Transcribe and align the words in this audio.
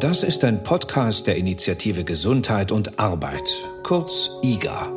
Das 0.00 0.24
ist 0.24 0.42
ein 0.42 0.64
Podcast 0.64 1.28
der 1.28 1.36
Initiative 1.36 2.04
Gesundheit 2.04 2.72
und 2.72 2.98
Arbeit, 2.98 3.64
kurz 3.84 4.28
IGA. 4.42 4.92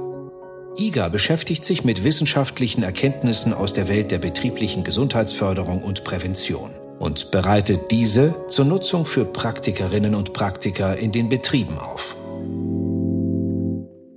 IGA 0.76 1.10
beschäftigt 1.10 1.64
sich 1.64 1.84
mit 1.84 2.04
wissenschaftlichen 2.04 2.82
Erkenntnissen 2.82 3.54
aus 3.54 3.74
der 3.74 3.90
Welt 3.90 4.10
der 4.12 4.18
betrieblichen 4.18 4.84
Gesundheitsförderung 4.84 5.84
und 5.84 6.04
Prävention 6.04 6.72
und 6.98 7.30
bereitet 7.30 7.92
diese 7.92 8.48
zur 8.48 8.66
Nutzung 8.66 9.06
für 9.06 9.26
Praktikerinnen 9.26 10.16
und 10.16 10.34
Praktiker 10.34 10.98
in 10.98 11.12
den 11.12 11.30
Betrieben 11.30 11.78
auf. 11.78 12.16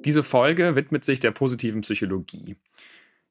Diese 0.06 0.22
Folge 0.22 0.76
widmet 0.76 1.04
sich 1.04 1.20
der 1.20 1.32
positiven 1.32 1.82
Psychologie. 1.82 2.56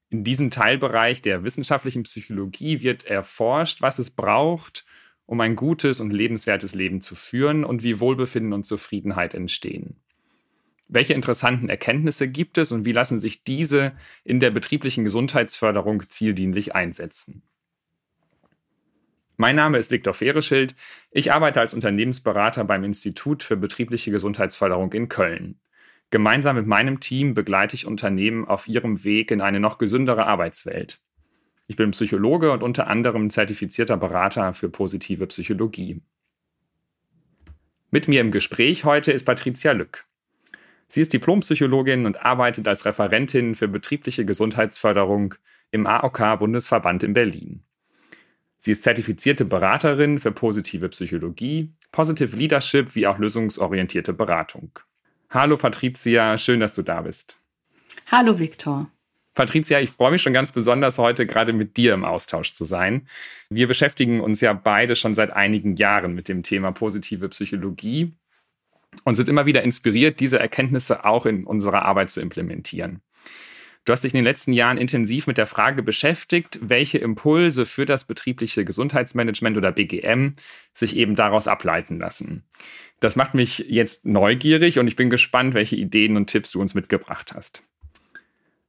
In 0.08 0.22
diesem 0.22 0.52
Teilbereich 0.52 1.20
der 1.20 1.42
wissenschaftlichen 1.42 2.04
Psychologie 2.04 2.80
wird 2.80 3.04
erforscht, 3.06 3.82
was 3.82 3.98
es 3.98 4.10
braucht, 4.10 4.84
um 5.30 5.40
ein 5.40 5.54
gutes 5.54 6.00
und 6.00 6.10
lebenswertes 6.10 6.74
Leben 6.74 7.02
zu 7.02 7.14
führen 7.14 7.64
und 7.64 7.84
wie 7.84 8.00
Wohlbefinden 8.00 8.52
und 8.52 8.66
Zufriedenheit 8.66 9.32
entstehen. 9.32 9.94
Welche 10.88 11.14
interessanten 11.14 11.68
Erkenntnisse 11.68 12.26
gibt 12.26 12.58
es 12.58 12.72
und 12.72 12.84
wie 12.84 12.90
lassen 12.90 13.20
sich 13.20 13.44
diese 13.44 13.92
in 14.24 14.40
der 14.40 14.50
betrieblichen 14.50 15.04
Gesundheitsförderung 15.04 16.02
zieldienlich 16.08 16.74
einsetzen? 16.74 17.42
Mein 19.36 19.54
Name 19.54 19.78
ist 19.78 19.92
Viktor 19.92 20.14
Fehreschild. 20.14 20.74
Ich 21.12 21.32
arbeite 21.32 21.60
als 21.60 21.74
Unternehmensberater 21.74 22.64
beim 22.64 22.82
Institut 22.82 23.44
für 23.44 23.56
betriebliche 23.56 24.10
Gesundheitsförderung 24.10 24.92
in 24.94 25.08
Köln. 25.08 25.60
Gemeinsam 26.10 26.56
mit 26.56 26.66
meinem 26.66 26.98
Team 26.98 27.34
begleite 27.34 27.76
ich 27.76 27.86
Unternehmen 27.86 28.48
auf 28.48 28.66
ihrem 28.66 29.04
Weg 29.04 29.30
in 29.30 29.42
eine 29.42 29.60
noch 29.60 29.78
gesündere 29.78 30.26
Arbeitswelt. 30.26 31.00
Ich 31.70 31.76
bin 31.76 31.92
Psychologe 31.92 32.50
und 32.50 32.64
unter 32.64 32.88
anderem 32.88 33.30
zertifizierter 33.30 33.96
Berater 33.96 34.54
für 34.54 34.68
positive 34.68 35.28
Psychologie. 35.28 36.00
Mit 37.92 38.08
mir 38.08 38.20
im 38.22 38.32
Gespräch 38.32 38.84
heute 38.84 39.12
ist 39.12 39.22
Patricia 39.22 39.70
Lück. 39.70 40.04
Sie 40.88 41.00
ist 41.00 41.12
Diplompsychologin 41.12 42.06
und 42.06 42.26
arbeitet 42.26 42.66
als 42.66 42.86
Referentin 42.86 43.54
für 43.54 43.68
betriebliche 43.68 44.24
Gesundheitsförderung 44.24 45.36
im 45.70 45.86
AOK-Bundesverband 45.86 47.04
in 47.04 47.12
Berlin. 47.12 47.62
Sie 48.58 48.72
ist 48.72 48.82
zertifizierte 48.82 49.44
Beraterin 49.44 50.18
für 50.18 50.32
positive 50.32 50.88
Psychologie, 50.88 51.72
Positive 51.92 52.36
Leadership 52.36 52.96
wie 52.96 53.06
auch 53.06 53.18
lösungsorientierte 53.18 54.12
Beratung. 54.12 54.76
Hallo 55.30 55.56
Patricia, 55.56 56.36
schön, 56.36 56.58
dass 56.58 56.74
du 56.74 56.82
da 56.82 57.02
bist. 57.02 57.38
Hallo 58.10 58.40
Viktor. 58.40 58.90
Patricia, 59.40 59.80
ich 59.80 59.88
freue 59.88 60.10
mich 60.10 60.20
schon 60.20 60.34
ganz 60.34 60.52
besonders 60.52 60.98
heute 60.98 61.26
gerade 61.26 61.54
mit 61.54 61.78
dir 61.78 61.94
im 61.94 62.04
Austausch 62.04 62.52
zu 62.52 62.64
sein. 62.64 63.08
Wir 63.48 63.68
beschäftigen 63.68 64.20
uns 64.20 64.42
ja 64.42 64.52
beide 64.52 64.94
schon 64.94 65.14
seit 65.14 65.30
einigen 65.30 65.76
Jahren 65.76 66.14
mit 66.14 66.28
dem 66.28 66.42
Thema 66.42 66.72
positive 66.72 67.26
Psychologie 67.30 68.12
und 69.04 69.14
sind 69.14 69.30
immer 69.30 69.46
wieder 69.46 69.62
inspiriert, 69.62 70.20
diese 70.20 70.38
Erkenntnisse 70.38 71.06
auch 71.06 71.24
in 71.24 71.44
unserer 71.44 71.86
Arbeit 71.86 72.10
zu 72.10 72.20
implementieren. 72.20 73.00
Du 73.86 73.92
hast 73.94 74.04
dich 74.04 74.12
in 74.12 74.18
den 74.18 74.24
letzten 74.24 74.52
Jahren 74.52 74.76
intensiv 74.76 75.26
mit 75.26 75.38
der 75.38 75.46
Frage 75.46 75.82
beschäftigt, 75.82 76.58
welche 76.60 76.98
Impulse 76.98 77.64
für 77.64 77.86
das 77.86 78.04
betriebliche 78.04 78.66
Gesundheitsmanagement 78.66 79.56
oder 79.56 79.72
BGM 79.72 80.34
sich 80.74 80.96
eben 80.96 81.14
daraus 81.16 81.48
ableiten 81.48 81.98
lassen. 81.98 82.44
Das 83.00 83.16
macht 83.16 83.32
mich 83.32 83.64
jetzt 83.70 84.04
neugierig 84.04 84.78
und 84.78 84.86
ich 84.86 84.96
bin 84.96 85.08
gespannt, 85.08 85.54
welche 85.54 85.76
Ideen 85.76 86.18
und 86.18 86.26
Tipps 86.26 86.50
du 86.50 86.60
uns 86.60 86.74
mitgebracht 86.74 87.32
hast. 87.34 87.62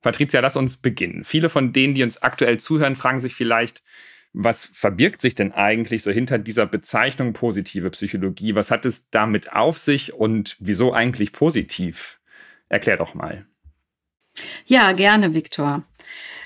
Patricia, 0.02 0.40
lass 0.40 0.56
uns 0.56 0.78
beginnen. 0.78 1.24
Viele 1.24 1.50
von 1.50 1.74
denen, 1.74 1.94
die 1.94 2.04
uns 2.04 2.22
aktuell 2.22 2.60
zuhören, 2.60 2.96
fragen 2.96 3.20
sich 3.20 3.36
vielleicht, 3.36 3.84
was 4.34 4.66
verbirgt 4.66 5.22
sich 5.22 5.36
denn 5.36 5.52
eigentlich 5.52 6.04
so 6.04 6.12
hinter 6.12 6.38
dieser 6.38 6.66
Bezeichnung 6.66 7.34
positive 7.34 7.90
Psychologie? 7.90 8.56
Was 8.56 8.72
hat 8.72 8.86
es 8.86 9.10
damit 9.10 9.52
auf 9.52 9.78
sich 9.78 10.14
und 10.14 10.56
wieso 10.60 10.94
eigentlich 10.94 11.34
positiv? 11.34 12.20
Erklär 12.70 12.98
doch 12.98 13.14
mal. 13.14 13.46
Ja, 14.66 14.94
gerne, 14.94 15.34
Viktor. 15.34 15.84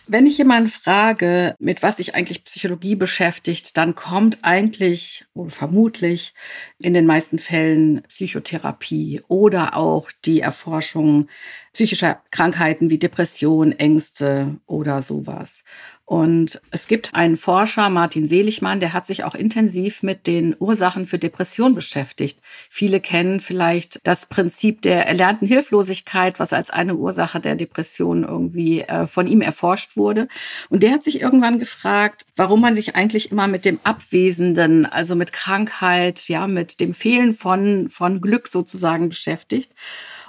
Wenn 0.08 0.28
ich 0.28 0.38
jemanden 0.38 0.70
frage, 0.70 1.56
mit 1.58 1.82
was 1.82 1.98
sich 1.98 2.14
eigentlich 2.14 2.44
Psychologie 2.44 2.96
beschäftigt, 2.96 3.76
dann 3.76 3.96
kommt 3.96 4.38
eigentlich 4.44 5.26
oder 5.34 5.50
vermutlich 5.50 6.36
in 6.78 6.94
den 6.94 7.08
meisten 7.08 7.40
Fällen 7.40 8.04
Psychotherapie 8.04 9.24
oder 9.28 9.76
auch 9.76 10.12
die 10.24 10.42
Erforschung 10.42 11.28
psychischer 11.74 12.22
Krankheiten 12.30 12.92
wie 12.92 13.00
Depression, 13.00 13.72
Ängste 13.72 14.60
oder 14.68 15.02
sowas. 15.02 15.64
Und 16.08 16.62
es 16.70 16.88
gibt 16.88 17.16
einen 17.16 17.36
Forscher, 17.36 17.90
Martin 17.90 18.28
Seligmann, 18.28 18.80
der 18.80 18.94
hat 18.94 19.08
sich 19.08 19.24
auch 19.24 19.34
intensiv 19.34 20.04
mit 20.04 20.28
den 20.28 20.56
Ursachen 20.60 21.08
für 21.08 21.18
Depression 21.18 21.74
beschäftigt. 21.74 22.40
Viele 22.70 23.00
kennen 23.00 23.40
vielleicht 23.40 24.02
das 24.04 24.28
Prinzip 24.28 24.84
der 24.84 25.08
erlernten 25.08 25.48
Hilflosigkeit, 25.48 26.40
was 26.40 26.54
als 26.54 26.70
eine 26.70 26.94
Ursache 26.94 27.40
der 27.40 27.56
Depression 27.56 28.24
irgendwie 28.24 28.82
äh, 28.82 29.08
von 29.08 29.26
ihm 29.26 29.42
erforscht 29.42 29.98
wurde. 29.98 30.28
Und 30.70 30.84
der 30.84 30.92
hat 30.92 31.04
sich 31.04 31.22
irgendwann 31.22 31.58
gefragt, 31.58 32.28
warum 32.36 32.62
man 32.62 32.76
sich 32.76 32.96
eigentlich 32.96 33.32
immer 33.32 33.48
mit 33.48 33.66
dem 33.66 33.80
Abwesenden, 33.84 34.86
also 34.86 35.16
mit 35.16 35.34
Krankheit, 35.34 36.30
ja, 36.30 36.46
mit 36.46 36.80
dem 36.82 36.94
Fehlen 36.94 37.34
von, 37.34 37.90
von 37.90 38.22
Glück 38.22 38.48
sozusagen 38.48 39.10
beschäftigt 39.10 39.72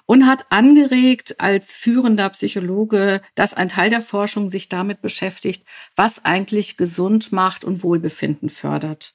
und 0.07 0.27
hat 0.27 0.47
angeregt 0.51 1.37
als 1.39 1.75
führender 1.75 2.31
Psychologe, 2.31 3.21
dass 3.35 3.55
ein 3.55 3.69
Teil 3.69 3.91
der 3.91 4.01
Forschung 4.01 4.51
sich 4.51 4.69
damit 4.69 5.03
beschäftigt, 5.03 5.65
was 5.97 6.25
eigentlich 6.25 6.77
gesund 6.77 7.33
macht 7.33 7.65
und 7.65 7.83
Wohlbefinden 7.83 8.49
fördert. 8.49 9.15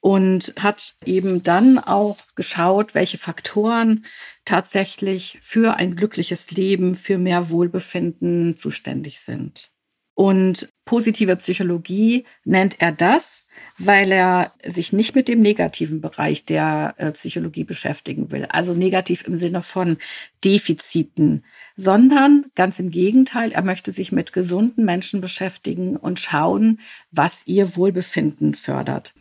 Und 0.00 0.54
hat 0.58 0.94
eben 1.04 1.42
dann 1.44 1.78
auch 1.78 2.18
geschaut, 2.34 2.94
welche 2.94 3.18
Faktoren 3.18 4.04
tatsächlich 4.44 5.38
für 5.40 5.76
ein 5.76 5.94
glückliches 5.94 6.50
Leben, 6.50 6.96
für 6.96 7.18
mehr 7.18 7.50
Wohlbefinden 7.50 8.56
zuständig 8.56 9.20
sind. 9.20 9.70
Und 10.14 10.68
positive 10.84 11.36
Psychologie 11.36 12.24
nennt 12.44 12.80
er 12.80 12.92
das, 12.92 13.46
weil 13.78 14.12
er 14.12 14.52
sich 14.66 14.92
nicht 14.92 15.14
mit 15.14 15.28
dem 15.28 15.40
negativen 15.40 16.00
Bereich 16.00 16.44
der 16.44 16.94
äh, 16.96 17.12
Psychologie 17.12 17.64
beschäftigen 17.64 18.30
will. 18.30 18.46
Also 18.46 18.74
negativ 18.74 19.26
im 19.26 19.36
Sinne 19.36 19.62
von 19.62 19.98
Defiziten, 20.44 21.44
sondern 21.76 22.46
ganz 22.54 22.78
im 22.78 22.90
Gegenteil, 22.90 23.52
er 23.52 23.62
möchte 23.62 23.92
sich 23.92 24.12
mit 24.12 24.32
gesunden 24.32 24.84
Menschen 24.84 25.20
beschäftigen 25.20 25.96
und 25.96 26.18
schauen, 26.20 26.80
was 27.10 27.46
ihr 27.46 27.76
Wohlbefinden 27.76 28.54
fördert. 28.54 29.14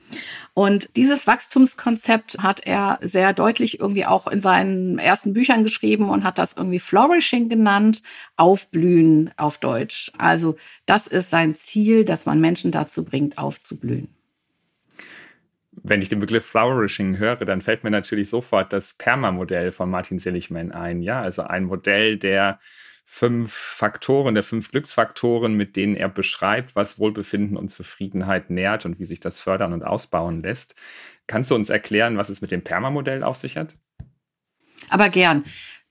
Und 0.53 0.89
dieses 0.97 1.27
Wachstumskonzept 1.27 2.39
hat 2.39 2.65
er 2.65 2.99
sehr 3.01 3.33
deutlich 3.33 3.79
irgendwie 3.79 4.05
auch 4.05 4.27
in 4.27 4.41
seinen 4.41 4.99
ersten 4.99 5.33
Büchern 5.33 5.63
geschrieben 5.63 6.09
und 6.09 6.23
hat 6.23 6.37
das 6.37 6.53
irgendwie 6.53 6.79
Flourishing 6.79 7.47
genannt, 7.47 8.03
Aufblühen 8.35 9.31
auf 9.37 9.59
Deutsch. 9.59 10.11
Also 10.17 10.57
das 10.85 11.07
ist 11.07 11.29
sein 11.29 11.50
Ziel, 11.55 12.05
dass 12.05 12.25
man 12.25 12.39
Menschen 12.39 12.71
dazu 12.71 13.03
bringt, 13.03 13.37
aufzublühen 13.37 14.09
wenn 15.83 16.01
ich 16.01 16.09
den 16.09 16.19
Begriff 16.19 16.45
Flourishing 16.45 17.17
höre, 17.17 17.37
dann 17.37 17.61
fällt 17.61 17.83
mir 17.83 17.91
natürlich 17.91 18.29
sofort 18.29 18.73
das 18.73 18.93
Perma-Modell 18.95 19.71
von 19.71 19.89
Martin 19.89 20.19
Seligman 20.19 20.71
ein. 20.71 21.01
Ja, 21.01 21.21
also 21.21 21.43
ein 21.43 21.63
Modell 21.65 22.17
der 22.17 22.59
fünf 23.05 23.53
Faktoren, 23.53 24.35
der 24.35 24.43
fünf 24.43 24.71
Glücksfaktoren, 24.71 25.55
mit 25.55 25.75
denen 25.75 25.95
er 25.95 26.09
beschreibt, 26.09 26.75
was 26.75 26.99
Wohlbefinden 26.99 27.57
und 27.57 27.69
Zufriedenheit 27.69 28.49
nährt 28.49 28.85
und 28.85 28.99
wie 28.99 29.05
sich 29.05 29.19
das 29.19 29.39
fördern 29.39 29.73
und 29.73 29.83
ausbauen 29.83 30.43
lässt. 30.43 30.75
Kannst 31.27 31.51
du 31.51 31.55
uns 31.55 31.69
erklären, 31.69 32.17
was 32.17 32.29
es 32.29 32.41
mit 32.41 32.51
dem 32.51 32.63
Perma-Modell 32.63 33.23
auf 33.23 33.37
sich 33.37 33.57
hat? 33.57 33.77
Aber 34.89 35.09
gern. 35.09 35.43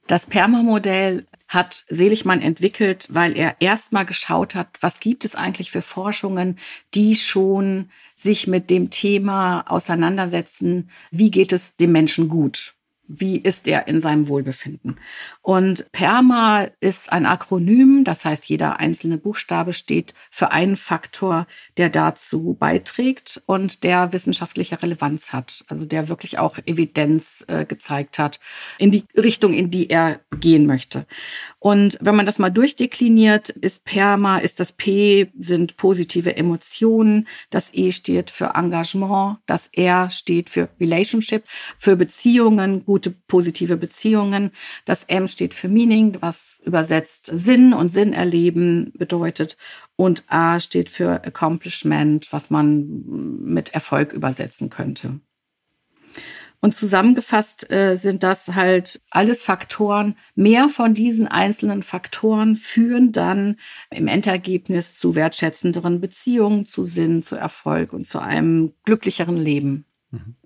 Das 0.06 0.27
Perma-Modell 0.27 1.27
hat 1.49 1.84
Seligmann 1.88 2.43
entwickelt, 2.43 3.09
weil 3.11 3.37
er 3.37 3.56
erstmal 3.61 4.06
geschaut 4.06 4.55
hat, 4.55 4.69
was 4.81 5.00
gibt 5.00 5.25
es 5.25 5.34
eigentlich 5.34 5.71
für 5.71 5.83
Forschungen, 5.83 6.59
die 6.94 7.16
schon 7.16 7.91
sich 8.15 8.47
mit 8.47 8.71
dem 8.71 8.91
Thema 8.91 9.62
auseinandersetzen, 9.62 10.91
wie 11.11 11.31
geht 11.31 11.52
es 11.52 11.76
dem 11.76 11.93
Menschen 11.93 12.29
gut 12.29 12.75
wie 13.12 13.39
ist 13.39 13.67
er 13.67 13.89
in 13.89 14.01
seinem 14.01 14.29
Wohlbefinden. 14.29 14.97
Und 15.43 15.91
PERMA 15.91 16.69
ist 16.79 17.12
ein 17.12 17.27
Akronym, 17.27 18.05
das 18.05 18.25
heißt, 18.25 18.49
jeder 18.49 18.79
einzelne 18.79 19.19
Buchstabe 19.19 19.73
steht 19.73 20.15
für 20.31 20.53
einen 20.53 20.77
Faktor, 20.77 21.47
der 21.77 21.91
dazu 21.91 22.57
beiträgt 22.59 23.43
und 23.47 23.83
der 23.83 24.12
wissenschaftliche 24.12 24.81
Relevanz 24.81 25.33
hat, 25.33 25.65
also 25.69 25.85
der 25.85 26.09
wirklich 26.09 26.39
auch 26.39 26.59
Evidenz 26.67 27.45
äh, 27.49 27.65
gezeigt 27.65 28.19
hat 28.21 28.39
in 28.79 28.93
die 28.93 29.05
Richtung, 29.17 29.53
in 29.53 29.71
die 29.71 29.91
er 29.91 30.21
gehen 30.39 30.67
möchte. 30.67 31.05
Und 31.59 31.99
wenn 32.01 32.17
man 32.17 32.27
das 32.27 32.39
mal 32.39 32.51
durchdekliniert, 32.51 33.51
ist 33.51 33.85
PERMA, 33.85 34.39
ist 34.39 34.61
das 34.61 34.73
P 34.73 35.31
sind 35.39 35.77
positive 35.77 36.37
Emotionen, 36.37 37.27
das 37.51 37.75
E 37.75 37.91
steht 37.91 38.31
für 38.31 38.53
Engagement, 38.55 39.39
das 39.47 39.67
R 39.69 40.11
steht 40.11 40.49
für 40.49 40.69
Relationship, 40.81 41.45
für 41.77 41.97
Beziehungen, 41.97 42.85
gut 42.85 43.00
gute 43.00 43.17
positive 43.29 43.79
Beziehungen. 43.79 44.50
Das 44.85 45.05
M 45.05 45.26
steht 45.26 45.55
für 45.55 45.69
Meaning, 45.69 46.19
was 46.20 46.61
übersetzt 46.67 47.31
Sinn 47.32 47.73
und 47.73 47.88
Sinn 47.88 48.12
erleben 48.12 48.93
bedeutet. 48.94 49.56
Und 49.97 50.25
A 50.29 50.61
steht 50.61 50.91
für 50.91 51.25
Accomplishment, 51.25 52.31
was 52.31 52.50
man 52.50 53.05
mit 53.43 53.70
Erfolg 53.70 54.12
übersetzen 54.12 54.69
könnte. 54.69 55.20
Und 56.61 56.75
zusammengefasst 56.75 57.70
äh, 57.70 57.97
sind 57.97 58.23
das 58.23 58.49
halt 58.49 59.00
alles 59.08 59.41
Faktoren. 59.41 60.14
Mehr 60.35 60.69
von 60.69 60.93
diesen 60.93 61.26
einzelnen 61.26 61.82
Faktoren 61.82 62.56
führen 62.56 63.12
dann 63.12 63.56
im 63.88 64.08
Endergebnis 64.08 64.99
zu 64.99 65.14
wertschätzenderen 65.14 66.02
Beziehungen, 66.02 66.67
zu 66.67 66.85
Sinn, 66.85 67.23
zu 67.23 67.35
Erfolg 67.37 67.94
und 67.94 68.06
zu 68.06 68.19
einem 68.19 68.75
glücklicheren 68.85 69.38
Leben. 69.38 69.87
Mhm. 70.11 70.37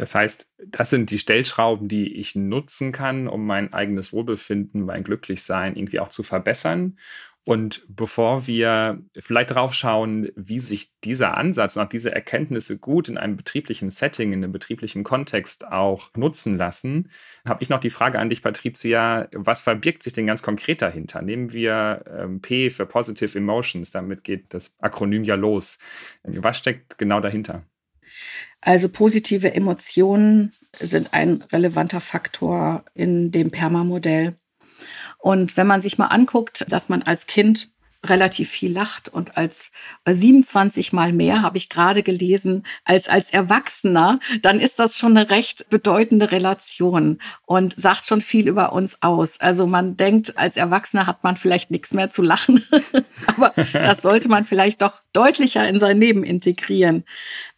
Das 0.00 0.14
heißt, 0.14 0.48
das 0.66 0.88
sind 0.88 1.10
die 1.10 1.18
Stellschrauben, 1.18 1.86
die 1.86 2.14
ich 2.14 2.34
nutzen 2.34 2.90
kann, 2.90 3.28
um 3.28 3.44
mein 3.44 3.74
eigenes 3.74 4.14
Wohlbefinden, 4.14 4.86
mein 4.86 5.04
Glücklichsein 5.04 5.76
irgendwie 5.76 6.00
auch 6.00 6.08
zu 6.08 6.22
verbessern. 6.22 6.96
Und 7.44 7.84
bevor 7.86 8.46
wir 8.46 9.02
vielleicht 9.18 9.50
darauf 9.50 9.74
schauen, 9.74 10.30
wie 10.36 10.58
sich 10.58 10.98
dieser 11.04 11.36
Ansatz 11.36 11.76
und 11.76 11.82
auch 11.82 11.88
diese 11.90 12.14
Erkenntnisse 12.14 12.78
gut 12.78 13.10
in 13.10 13.18
einem 13.18 13.36
betrieblichen 13.36 13.90
Setting, 13.90 14.32
in 14.32 14.42
einem 14.42 14.52
betrieblichen 14.52 15.04
Kontext 15.04 15.66
auch 15.66 16.08
nutzen 16.16 16.56
lassen, 16.56 17.10
habe 17.44 17.62
ich 17.62 17.68
noch 17.68 17.80
die 17.80 17.90
Frage 17.90 18.18
an 18.18 18.30
dich, 18.30 18.42
Patricia, 18.42 19.28
was 19.32 19.60
verbirgt 19.60 20.02
sich 20.02 20.14
denn 20.14 20.26
ganz 20.26 20.42
konkret 20.42 20.80
dahinter? 20.80 21.20
Nehmen 21.20 21.52
wir 21.52 22.04
ähm, 22.08 22.40
P 22.40 22.70
für 22.70 22.86
Positive 22.86 23.36
Emotions, 23.36 23.90
damit 23.90 24.24
geht 24.24 24.54
das 24.54 24.74
Akronym 24.78 25.24
ja 25.24 25.34
los. 25.34 25.78
Was 26.22 26.56
steckt 26.56 26.96
genau 26.96 27.20
dahinter? 27.20 27.66
Also 28.60 28.88
positive 28.88 29.54
Emotionen 29.54 30.52
sind 30.78 31.14
ein 31.14 31.42
relevanter 31.52 32.00
Faktor 32.00 32.84
in 32.94 33.30
dem 33.30 33.50
PERMA-Modell. 33.50 34.36
Und 35.18 35.56
wenn 35.56 35.66
man 35.66 35.82
sich 35.82 35.98
mal 35.98 36.06
anguckt, 36.06 36.64
dass 36.68 36.88
man 36.88 37.02
als 37.02 37.26
Kind 37.26 37.68
relativ 38.04 38.48
viel 38.48 38.72
lacht 38.72 39.08
und 39.08 39.36
als 39.36 39.72
27 40.06 40.92
mal 40.92 41.12
mehr 41.12 41.42
habe 41.42 41.58
ich 41.58 41.68
gerade 41.68 42.02
gelesen 42.02 42.64
als 42.84 43.08
als 43.08 43.30
Erwachsener, 43.30 44.20
dann 44.40 44.58
ist 44.58 44.78
das 44.78 44.96
schon 44.96 45.16
eine 45.16 45.28
recht 45.28 45.68
bedeutende 45.68 46.32
Relation 46.32 47.18
und 47.44 47.74
sagt 47.74 48.06
schon 48.06 48.22
viel 48.22 48.48
über 48.48 48.72
uns 48.72 49.02
aus. 49.02 49.38
Also 49.40 49.66
man 49.66 49.96
denkt, 49.96 50.38
als 50.38 50.56
Erwachsener 50.56 51.06
hat 51.06 51.24
man 51.24 51.36
vielleicht 51.36 51.70
nichts 51.70 51.92
mehr 51.92 52.10
zu 52.10 52.22
lachen, 52.22 52.64
aber 53.26 53.52
das 53.72 54.00
sollte 54.00 54.28
man 54.28 54.46
vielleicht 54.46 54.80
doch 54.80 54.94
deutlicher 55.12 55.68
in 55.68 55.78
sein 55.78 56.00
Leben 56.00 56.24
integrieren. 56.24 57.04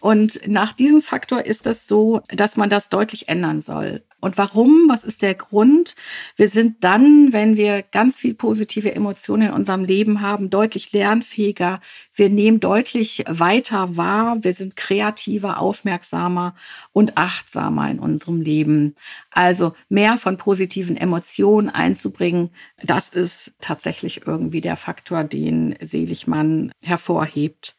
Und 0.00 0.40
nach 0.48 0.72
diesem 0.72 1.02
Faktor 1.02 1.44
ist 1.44 1.66
es 1.66 1.86
so, 1.86 2.22
dass 2.28 2.56
man 2.56 2.68
das 2.68 2.88
deutlich 2.88 3.28
ändern 3.28 3.60
soll. 3.60 4.02
Und 4.22 4.38
warum? 4.38 4.88
Was 4.88 5.02
ist 5.02 5.22
der 5.22 5.34
Grund? 5.34 5.96
Wir 6.36 6.48
sind 6.48 6.84
dann, 6.84 7.32
wenn 7.32 7.56
wir 7.56 7.82
ganz 7.82 8.20
viel 8.20 8.34
positive 8.34 8.94
Emotionen 8.94 9.48
in 9.48 9.52
unserem 9.52 9.84
Leben 9.84 10.20
haben, 10.20 10.48
deutlich 10.48 10.92
lernfähiger. 10.92 11.80
Wir 12.14 12.28
nehmen 12.28 12.60
deutlich 12.60 13.24
weiter 13.26 13.96
wahr. 13.96 14.36
Wir 14.42 14.52
sind 14.52 14.76
kreativer, 14.76 15.58
aufmerksamer 15.58 16.54
und 16.92 17.16
achtsamer 17.16 17.90
in 17.90 17.98
unserem 17.98 18.42
Leben. 18.42 18.94
Also 19.30 19.72
mehr 19.88 20.18
von 20.18 20.36
positiven 20.36 20.96
Emotionen 20.96 21.70
einzubringen, 21.70 22.50
das 22.82 23.08
ist 23.08 23.52
tatsächlich 23.60 24.26
irgendwie 24.26 24.60
der 24.60 24.76
Faktor, 24.76 25.24
den 25.24 25.74
Seligmann 25.80 26.72
hervorhebt. 26.82 27.76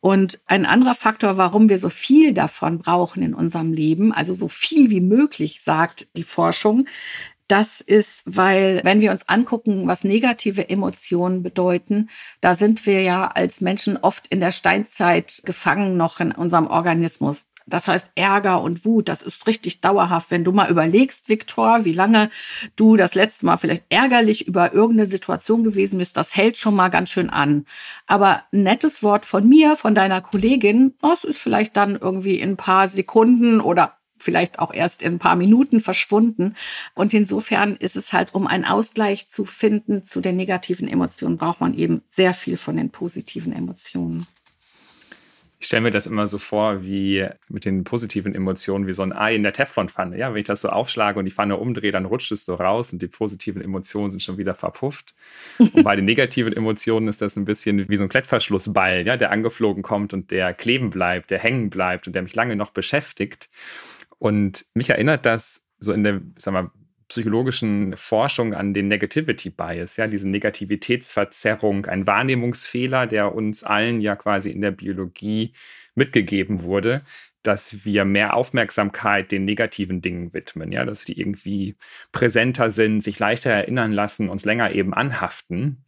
Und 0.00 0.40
ein 0.46 0.66
anderer 0.66 0.94
Faktor, 0.94 1.38
warum 1.38 1.68
wir 1.68 1.78
so 1.78 1.88
viel 1.88 2.34
davon 2.34 2.78
brauchen 2.78 3.22
in 3.22 3.34
unserem 3.34 3.72
Leben, 3.72 4.12
also 4.12 4.34
so 4.34 4.48
viel 4.48 4.90
wie 4.90 5.00
möglich, 5.00 5.62
sagt 5.62 6.08
die 6.16 6.22
Forschung, 6.22 6.86
das 7.50 7.80
ist, 7.80 8.22
weil 8.26 8.80
wenn 8.84 9.00
wir 9.00 9.10
uns 9.10 9.28
angucken, 9.28 9.88
was 9.88 10.04
negative 10.04 10.68
Emotionen 10.68 11.42
bedeuten, 11.42 12.08
da 12.40 12.54
sind 12.54 12.86
wir 12.86 13.02
ja 13.02 13.26
als 13.26 13.60
Menschen 13.60 13.96
oft 13.96 14.28
in 14.28 14.40
der 14.40 14.52
Steinzeit 14.52 15.42
gefangen 15.44 15.96
noch 15.96 16.20
in 16.20 16.32
unserem 16.32 16.68
Organismus. 16.68 17.46
Das 17.66 17.88
heißt 17.88 18.10
Ärger 18.14 18.62
und 18.62 18.84
Wut, 18.84 19.08
das 19.08 19.22
ist 19.22 19.46
richtig 19.46 19.80
dauerhaft. 19.80 20.30
Wenn 20.30 20.44
du 20.44 20.52
mal 20.52 20.70
überlegst, 20.70 21.28
Viktor, 21.28 21.84
wie 21.84 21.92
lange 21.92 22.30
du 22.76 22.96
das 22.96 23.14
letzte 23.14 23.46
Mal 23.46 23.56
vielleicht 23.56 23.84
ärgerlich 23.90 24.46
über 24.46 24.72
irgendeine 24.72 25.08
Situation 25.08 25.62
gewesen 25.62 25.98
bist, 25.98 26.16
das 26.16 26.34
hält 26.36 26.56
schon 26.56 26.74
mal 26.74 26.88
ganz 26.88 27.10
schön 27.10 27.30
an. 27.30 27.64
Aber 28.06 28.44
ein 28.52 28.64
nettes 28.64 29.02
Wort 29.02 29.24
von 29.24 29.48
mir, 29.48 29.76
von 29.76 29.94
deiner 29.94 30.20
Kollegin, 30.20 30.94
das 31.00 31.24
ist 31.24 31.40
vielleicht 31.40 31.76
dann 31.76 31.96
irgendwie 31.96 32.40
in 32.40 32.50
ein 32.50 32.56
paar 32.56 32.88
Sekunden 32.88 33.60
oder 33.60 33.99
vielleicht 34.22 34.58
auch 34.58 34.72
erst 34.72 35.02
in 35.02 35.14
ein 35.14 35.18
paar 35.18 35.36
Minuten 35.36 35.80
verschwunden. 35.80 36.54
Und 36.94 37.14
insofern 37.14 37.76
ist 37.76 37.96
es 37.96 38.12
halt, 38.12 38.34
um 38.34 38.46
einen 38.46 38.64
Ausgleich 38.64 39.28
zu 39.28 39.44
finden 39.44 40.02
zu 40.02 40.20
den 40.20 40.36
negativen 40.36 40.88
Emotionen, 40.88 41.38
braucht 41.38 41.60
man 41.60 41.74
eben 41.74 42.02
sehr 42.10 42.34
viel 42.34 42.56
von 42.56 42.76
den 42.76 42.90
positiven 42.90 43.52
Emotionen. 43.52 44.26
Ich 45.62 45.66
stelle 45.66 45.82
mir 45.82 45.90
das 45.90 46.06
immer 46.06 46.26
so 46.26 46.38
vor, 46.38 46.82
wie 46.84 47.26
mit 47.50 47.66
den 47.66 47.84
positiven 47.84 48.34
Emotionen, 48.34 48.86
wie 48.86 48.94
so 48.94 49.02
ein 49.02 49.12
Ei 49.12 49.34
in 49.34 49.42
der 49.42 49.52
Teflonpfanne. 49.52 50.16
Ja, 50.16 50.32
wenn 50.32 50.40
ich 50.40 50.46
das 50.46 50.62
so 50.62 50.70
aufschlage 50.70 51.18
und 51.18 51.26
die 51.26 51.30
Pfanne 51.30 51.58
umdrehe, 51.58 51.92
dann 51.92 52.06
rutscht 52.06 52.32
es 52.32 52.46
so 52.46 52.54
raus 52.54 52.94
und 52.94 53.02
die 53.02 53.08
positiven 53.08 53.60
Emotionen 53.60 54.10
sind 54.10 54.22
schon 54.22 54.38
wieder 54.38 54.54
verpufft. 54.54 55.14
Und 55.58 55.84
bei 55.84 55.96
den 55.96 56.06
negativen 56.06 56.54
Emotionen 56.54 57.08
ist 57.08 57.20
das 57.20 57.36
ein 57.36 57.44
bisschen 57.44 57.90
wie 57.90 57.96
so 57.96 58.04
ein 58.04 58.08
Klettverschlussball, 58.08 59.06
ja, 59.06 59.18
der 59.18 59.30
angeflogen 59.32 59.82
kommt 59.82 60.14
und 60.14 60.30
der 60.30 60.54
kleben 60.54 60.88
bleibt, 60.88 61.30
der 61.30 61.38
hängen 61.38 61.68
bleibt 61.68 62.06
und 62.06 62.14
der 62.14 62.22
mich 62.22 62.34
lange 62.34 62.56
noch 62.56 62.70
beschäftigt. 62.70 63.50
Und 64.20 64.66
mich 64.74 64.90
erinnert 64.90 65.26
das 65.26 65.66
so 65.78 65.92
in 65.92 66.04
der, 66.04 66.20
sag 66.36 66.52
mal, 66.52 66.70
psychologischen 67.08 67.96
Forschung 67.96 68.54
an 68.54 68.72
den 68.72 68.86
Negativity 68.86 69.50
Bias, 69.50 69.96
ja, 69.96 70.06
diese 70.06 70.28
Negativitätsverzerrung, 70.28 71.86
ein 71.86 72.06
Wahrnehmungsfehler, 72.06 73.08
der 73.08 73.34
uns 73.34 73.64
allen 73.64 74.00
ja 74.00 74.14
quasi 74.14 74.50
in 74.50 74.60
der 74.60 74.70
Biologie 74.70 75.52
mitgegeben 75.96 76.62
wurde, 76.62 77.00
dass 77.42 77.84
wir 77.84 78.04
mehr 78.04 78.34
Aufmerksamkeit 78.34 79.32
den 79.32 79.44
negativen 79.44 80.02
Dingen 80.02 80.32
widmen, 80.34 80.70
ja, 80.70 80.84
dass 80.84 81.04
die 81.04 81.18
irgendwie 81.18 81.74
präsenter 82.12 82.70
sind, 82.70 83.00
sich 83.00 83.18
leichter 83.18 83.50
erinnern 83.50 83.90
lassen, 83.90 84.28
uns 84.28 84.44
länger 84.44 84.70
eben 84.70 84.94
anhaften. 84.94 85.84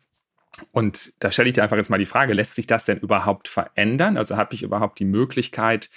Und 0.72 1.12
da 1.20 1.30
stelle 1.30 1.48
ich 1.48 1.54
dir 1.54 1.62
einfach 1.62 1.76
jetzt 1.76 1.90
mal 1.90 1.98
die 1.98 2.06
Frage, 2.06 2.32
lässt 2.32 2.54
sich 2.54 2.66
das 2.66 2.86
denn 2.86 2.98
überhaupt 2.98 3.46
verändern? 3.46 4.16
Also 4.16 4.36
habe 4.36 4.54
ich 4.54 4.62
überhaupt 4.62 4.98
die 4.98 5.04
Möglichkeit, 5.04 5.90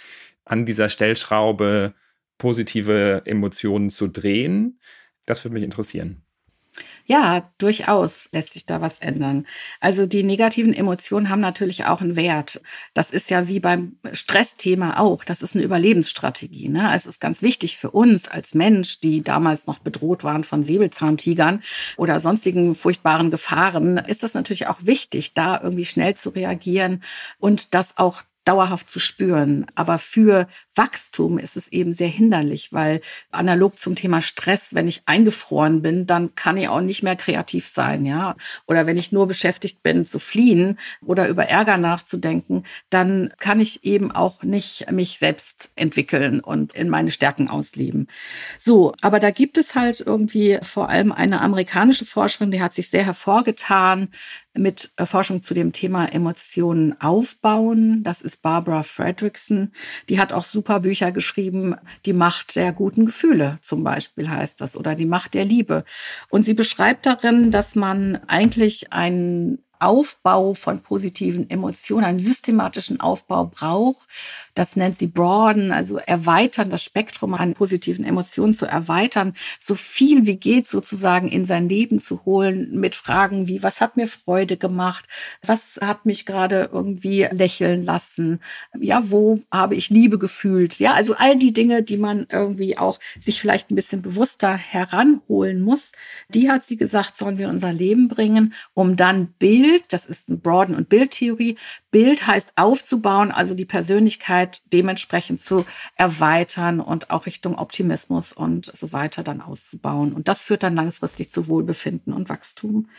an 0.44 0.66
dieser 0.68 0.90
Stellschraube 0.90 1.96
positive 2.38 3.24
Emotionen 3.26 3.90
zu 3.90 4.08
drehen? 4.08 4.80
Das 5.26 5.44
würde 5.44 5.54
mich 5.54 5.64
interessieren. 5.64 6.26
Ja, 7.06 7.52
durchaus 7.60 8.30
lässt 8.32 8.54
sich 8.54 8.66
da 8.66 8.82
was 8.82 9.00
ändern. 9.00 9.46
Also 9.80 10.08
die 10.08 10.24
negativen 10.24 10.74
Emotionen 10.74 11.30
haben 11.30 11.40
natürlich 11.40 11.86
auch 11.86 12.02
einen 12.02 12.16
Wert. 12.16 12.62
Das 12.94 13.12
ist 13.12 13.30
ja 13.30 13.48
wie 13.48 13.60
beim 13.60 13.98
Stressthema 14.12 15.00
auch. 15.00 15.24
Das 15.24 15.42
ist 15.42 15.56
eine 15.56 15.64
Überlebensstrategie. 15.64 16.70
Ne? 16.70 16.92
Es 16.96 17.06
ist 17.06 17.22
ganz 17.22 17.42
wichtig 17.42 17.78
für 17.78 17.92
uns 17.92 18.28
als 18.28 18.56
Mensch, 18.56 19.00
die 19.00 19.24
damals 19.24 19.68
noch 19.68 19.80
bedroht 19.80 20.24
waren 20.24 20.44
von 20.44 20.64
Säbelzahntigern 20.64 21.62
oder 21.98 22.20
sonstigen 22.20 22.74
furchtbaren 22.74 23.30
Gefahren, 23.30 23.98
ist 23.98 24.24
das 24.24 24.34
natürlich 24.34 24.68
auch 24.68 24.80
wichtig, 24.82 25.34
da 25.34 25.62
irgendwie 25.62 25.86
schnell 25.86 26.16
zu 26.16 26.32
reagieren 26.32 27.04
und 27.40 27.74
das 27.74 27.98
auch 27.98 28.24
dauerhaft 28.46 28.90
zu 28.90 29.00
spüren. 29.00 29.66
Aber 29.76 29.98
für 29.98 30.48
Wachstum 30.76 31.38
ist 31.38 31.58
es 31.58 31.68
eben 31.68 31.92
sehr 31.94 32.08
hinderlich, 32.08 32.72
weil 32.72 33.02
analog 33.32 33.78
zum 33.78 33.96
Thema 33.96 34.22
Stress, 34.22 34.74
wenn 34.74 34.88
ich 34.88 35.02
eingefroren 35.06 35.82
bin, 35.82 36.06
dann 36.06 36.36
kann 36.36 36.58
ich 36.58 36.70
auch 36.70 36.82
nicht 36.82 37.04
mehr 37.04 37.16
kreativ 37.16 37.68
sein, 37.68 38.06
ja. 38.06 38.36
Oder 38.68 38.86
wenn 38.86 38.98
ich 38.98 39.12
nur 39.12 39.28
beschäftigt 39.28 39.84
bin 39.84 40.06
zu 40.06 40.20
fliehen 40.20 40.78
oder 41.02 41.28
über 41.28 41.46
Ärger 41.46 41.78
nachzudenken, 41.78 42.64
dann 42.90 43.34
kann 43.40 43.60
ich 43.60 43.84
eben 43.84 44.12
auch 44.12 44.44
nicht 44.44 44.92
mich 44.92 45.18
selbst 45.18 45.72
entwickeln 45.76 46.40
und 46.40 46.74
in 46.74 46.90
meine 46.90 47.12
Stärken 47.12 47.50
ausleben. 47.50 48.08
So, 48.60 48.94
aber 49.02 49.20
da 49.20 49.32
gibt 49.32 49.58
es 49.58 49.76
halt 49.76 50.00
irgendwie 50.00 50.60
vor 50.62 50.90
allem 50.90 51.12
eine 51.12 51.42
amerikanische 51.42 52.06
Forscherin, 52.06 52.52
die 52.52 52.62
hat 52.62 52.74
sich 52.74 52.90
sehr 52.90 53.04
hervorgetan 53.06 54.10
mit 54.54 54.92
Forschung 55.04 55.44
zu 55.44 55.54
dem 55.54 55.74
Thema 55.74 56.06
Emotionen 56.06 57.00
aufbauen. 57.02 58.04
Das 58.04 58.22
ist 58.22 58.35
Barbara 58.38 58.84
Fredrickson. 58.84 59.72
Die 60.10 60.20
hat 60.20 60.34
auch 60.34 60.44
super 60.44 60.80
Bücher 60.80 61.12
geschrieben. 61.12 61.76
Die 62.06 62.14
Macht 62.14 62.56
der 62.56 62.72
guten 62.74 63.06
Gefühle 63.06 63.58
zum 63.62 63.84
Beispiel 63.84 64.30
heißt 64.30 64.62
das 64.62 64.78
oder 64.78 64.96
die 64.96 65.06
Macht 65.06 65.34
der 65.34 65.46
Liebe. 65.46 65.84
Und 66.30 66.44
sie 66.44 66.54
beschreibt 66.54 67.06
darin, 67.06 67.52
dass 67.52 67.76
man 67.76 68.18
eigentlich 68.28 68.94
einen 68.94 69.65
Aufbau 69.80 70.54
von 70.54 70.82
positiven 70.82 71.50
Emotionen, 71.50 72.06
einen 72.06 72.20
systematischen 72.20 73.00
Aufbau 73.00 73.46
braucht. 73.46 74.08
Das 74.54 74.76
nennt 74.76 74.98
sie 74.98 75.08
broaden, 75.08 75.72
also 75.72 75.98
erweitern, 75.98 76.70
das 76.70 76.84
Spektrum 76.84 77.34
an 77.34 77.54
positiven 77.54 78.06
Emotionen 78.06 78.54
zu 78.54 78.66
erweitern, 78.66 79.34
so 79.60 79.76
viel 79.76 80.26
wie 80.26 80.38
geht 80.38 80.68
sozusagen 80.68 81.28
in 81.28 81.46
sein 81.46 81.68
Leben 81.68 82.00
zu 82.00 82.26
holen 82.26 82.80
mit 82.80 82.96
Fragen 82.96 83.48
wie, 83.48 83.64
was 83.64 83.82
hat 83.82 83.98
mir 83.98 84.08
Freude 84.08 84.58
gemacht? 84.58 85.06
Was 85.46 85.80
hat 85.82 86.06
mich 86.06 86.26
gerade 86.26 86.70
irgendwie 86.72 87.28
lächeln 87.32 87.84
lassen? 87.84 88.40
Ja, 88.80 89.12
wo 89.12 89.40
habe 89.52 89.76
ich 89.76 89.90
Liebe 89.90 90.18
gefühlt? 90.20 90.80
Ja, 90.80 90.94
also 90.94 91.16
all 91.16 91.38
die 91.38 91.54
Dinge, 91.54 91.84
die 91.84 91.98
man 91.98 92.28
irgendwie 92.32 92.78
auch 92.78 93.00
sich 93.20 93.42
vielleicht 93.42 93.72
ein 93.72 93.76
bisschen 93.76 94.02
bewusster 94.02 94.56
heranholen 94.56 95.62
muss, 95.62 95.92
die 96.30 96.50
hat 96.50 96.66
sie 96.66 96.78
gesagt, 96.78 97.18
sollen 97.18 97.38
wir 97.38 97.46
in 97.46 97.56
unser 97.56 97.74
Leben 97.74 98.08
bringen, 98.08 98.54
um 98.74 98.96
dann 98.96 99.28
Bild 99.40 99.65
Bild, 99.66 99.92
das 99.94 100.06
ist 100.06 100.30
ein 100.30 100.42
Broaden- 100.42 100.76
und 100.76 100.90
Bildtheorie. 100.90 101.58
Bild 101.90 102.28
heißt 102.28 102.54
aufzubauen, 102.56 103.32
also 103.32 103.56
die 103.56 103.66
Persönlichkeit 103.66 104.62
dementsprechend 104.72 105.42
zu 105.42 105.66
erweitern 105.96 106.80
und 106.80 107.10
auch 107.10 107.26
Richtung 107.26 107.58
Optimismus 107.58 108.32
und 108.32 108.68
so 108.76 108.94
weiter 108.94 109.24
dann 109.24 109.42
auszubauen. 109.42 110.14
Und 110.14 110.28
das 110.28 110.44
führt 110.44 110.62
dann 110.62 110.76
langfristig 110.76 111.32
zu 111.32 111.48
Wohlbefinden 111.48 112.14
und 112.14 112.30
Wachstum. 112.30 112.90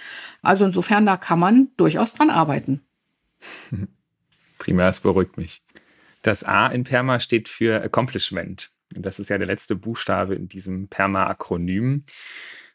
Also 0.42 0.64
insofern, 0.64 1.06
da 1.06 1.16
kann 1.16 1.38
man 1.38 1.68
durchaus 1.76 2.14
dran 2.14 2.30
arbeiten. 2.30 2.80
Prima, 4.58 4.88
es 4.88 4.98
beruhigt 4.98 5.36
mich. 5.36 5.62
Das 6.22 6.42
A 6.42 6.66
in 6.66 6.82
PERMA 6.82 7.20
steht 7.20 7.48
für 7.48 7.80
Accomplishment. 7.80 8.72
Das 8.90 9.20
ist 9.20 9.28
ja 9.28 9.38
der 9.38 9.46
letzte 9.46 9.76
Buchstabe 9.76 10.34
in 10.34 10.48
diesem 10.48 10.88
PERMA-Akronym. 10.88 12.04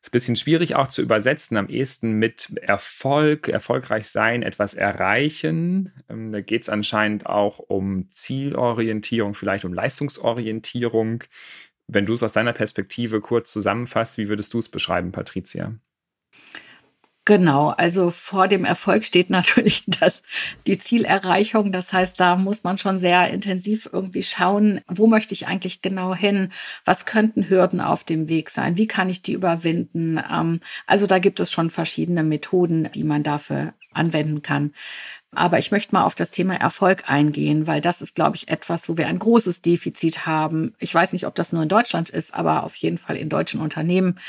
Ist 0.02 0.10
ein 0.10 0.12
bisschen 0.14 0.36
schwierig 0.36 0.76
auch 0.76 0.88
zu 0.88 1.04
übersetzen, 1.04 1.58
am 1.58 1.70
ehesten 1.70 2.14
mit 2.14 2.58
Erfolg, 2.58 3.48
erfolgreich 3.50 4.08
sein, 4.10 4.42
etwas 4.42 4.74
erreichen. 4.74 5.94
Ähm, 6.10 6.32
da 6.32 6.42
geht 6.42 6.64
es 6.64 6.70
anscheinend 6.70 7.28
auch 7.28 7.60
um 7.60 8.10
Zielorientierung, 8.10 9.36
vielleicht 9.36 9.64
um 9.64 9.74
Leistungsorientierung. 9.74 11.24
Wenn 11.88 12.08
du 12.08 12.14
es 12.14 12.24
aus 12.24 12.32
deiner 12.32 12.54
Perspektive 12.54 13.22
kurz 13.22 13.52
zusammenfasst, 13.52 14.18
wie 14.18 14.28
würdest 14.28 14.54
du 14.54 14.60
es 14.60 14.70
beschreiben, 14.70 15.12
Patricia? 15.12 15.76
Genau, 17.32 17.70
also 17.70 18.10
vor 18.10 18.50
dem 18.50 18.66
Erfolg 18.66 19.06
steht 19.06 19.30
natürlich 19.30 19.86
das, 19.88 20.22
die 20.68 20.78
Zielerreichung. 20.78 21.72
Das 21.72 21.94
heißt, 21.94 22.20
da 22.20 22.36
muss 22.36 22.66
man 22.66 22.78
schon 22.78 23.00
sehr 23.00 23.30
intensiv 23.30 23.88
irgendwie 23.90 24.22
schauen, 24.22 24.82
wo 24.90 25.08
möchte 25.08 25.34
ich 25.34 25.48
eigentlich 25.48 25.82
genau 25.82 26.14
hin? 26.14 26.50
Was 26.84 27.06
könnten 27.06 27.48
Hürden 27.48 27.80
auf 27.80 28.04
dem 28.04 28.28
Weg 28.28 28.50
sein? 28.50 28.78
Wie 28.78 28.86
kann 28.86 29.08
ich 29.08 29.22
die 29.22 29.32
überwinden? 29.32 30.20
Ähm, 30.30 30.60
also 30.88 31.08
da 31.08 31.20
gibt 31.20 31.40
es 31.40 31.54
schon 31.54 31.70
verschiedene 31.70 32.24
Methoden, 32.24 32.90
die 32.94 33.06
man 33.06 33.24
dafür 33.24 33.76
anwenden 33.94 34.42
kann. 34.42 34.74
Aber 35.34 35.60
ich 35.60 35.72
möchte 35.72 35.96
mal 35.96 36.04
auf 36.04 36.14
das 36.14 36.32
Thema 36.32 36.56
Erfolg 36.56 37.10
eingehen, 37.10 37.66
weil 37.66 37.80
das 37.80 38.02
ist, 38.02 38.16
glaube 38.16 38.36
ich, 38.36 38.50
etwas, 38.50 38.90
wo 38.90 38.98
wir 38.98 39.08
ein 39.08 39.18
großes 39.18 39.62
Defizit 39.62 40.26
haben. 40.26 40.74
Ich 40.78 40.94
weiß 40.94 41.14
nicht, 41.14 41.26
ob 41.26 41.36
das 41.36 41.54
nur 41.54 41.64
in 41.64 41.70
Deutschland 41.70 42.10
ist, 42.10 42.34
aber 42.34 42.64
auf 42.64 42.76
jeden 42.76 42.98
Fall 42.98 43.16
in 43.16 43.30
deutschen 43.30 43.62
Unternehmen 43.62 44.20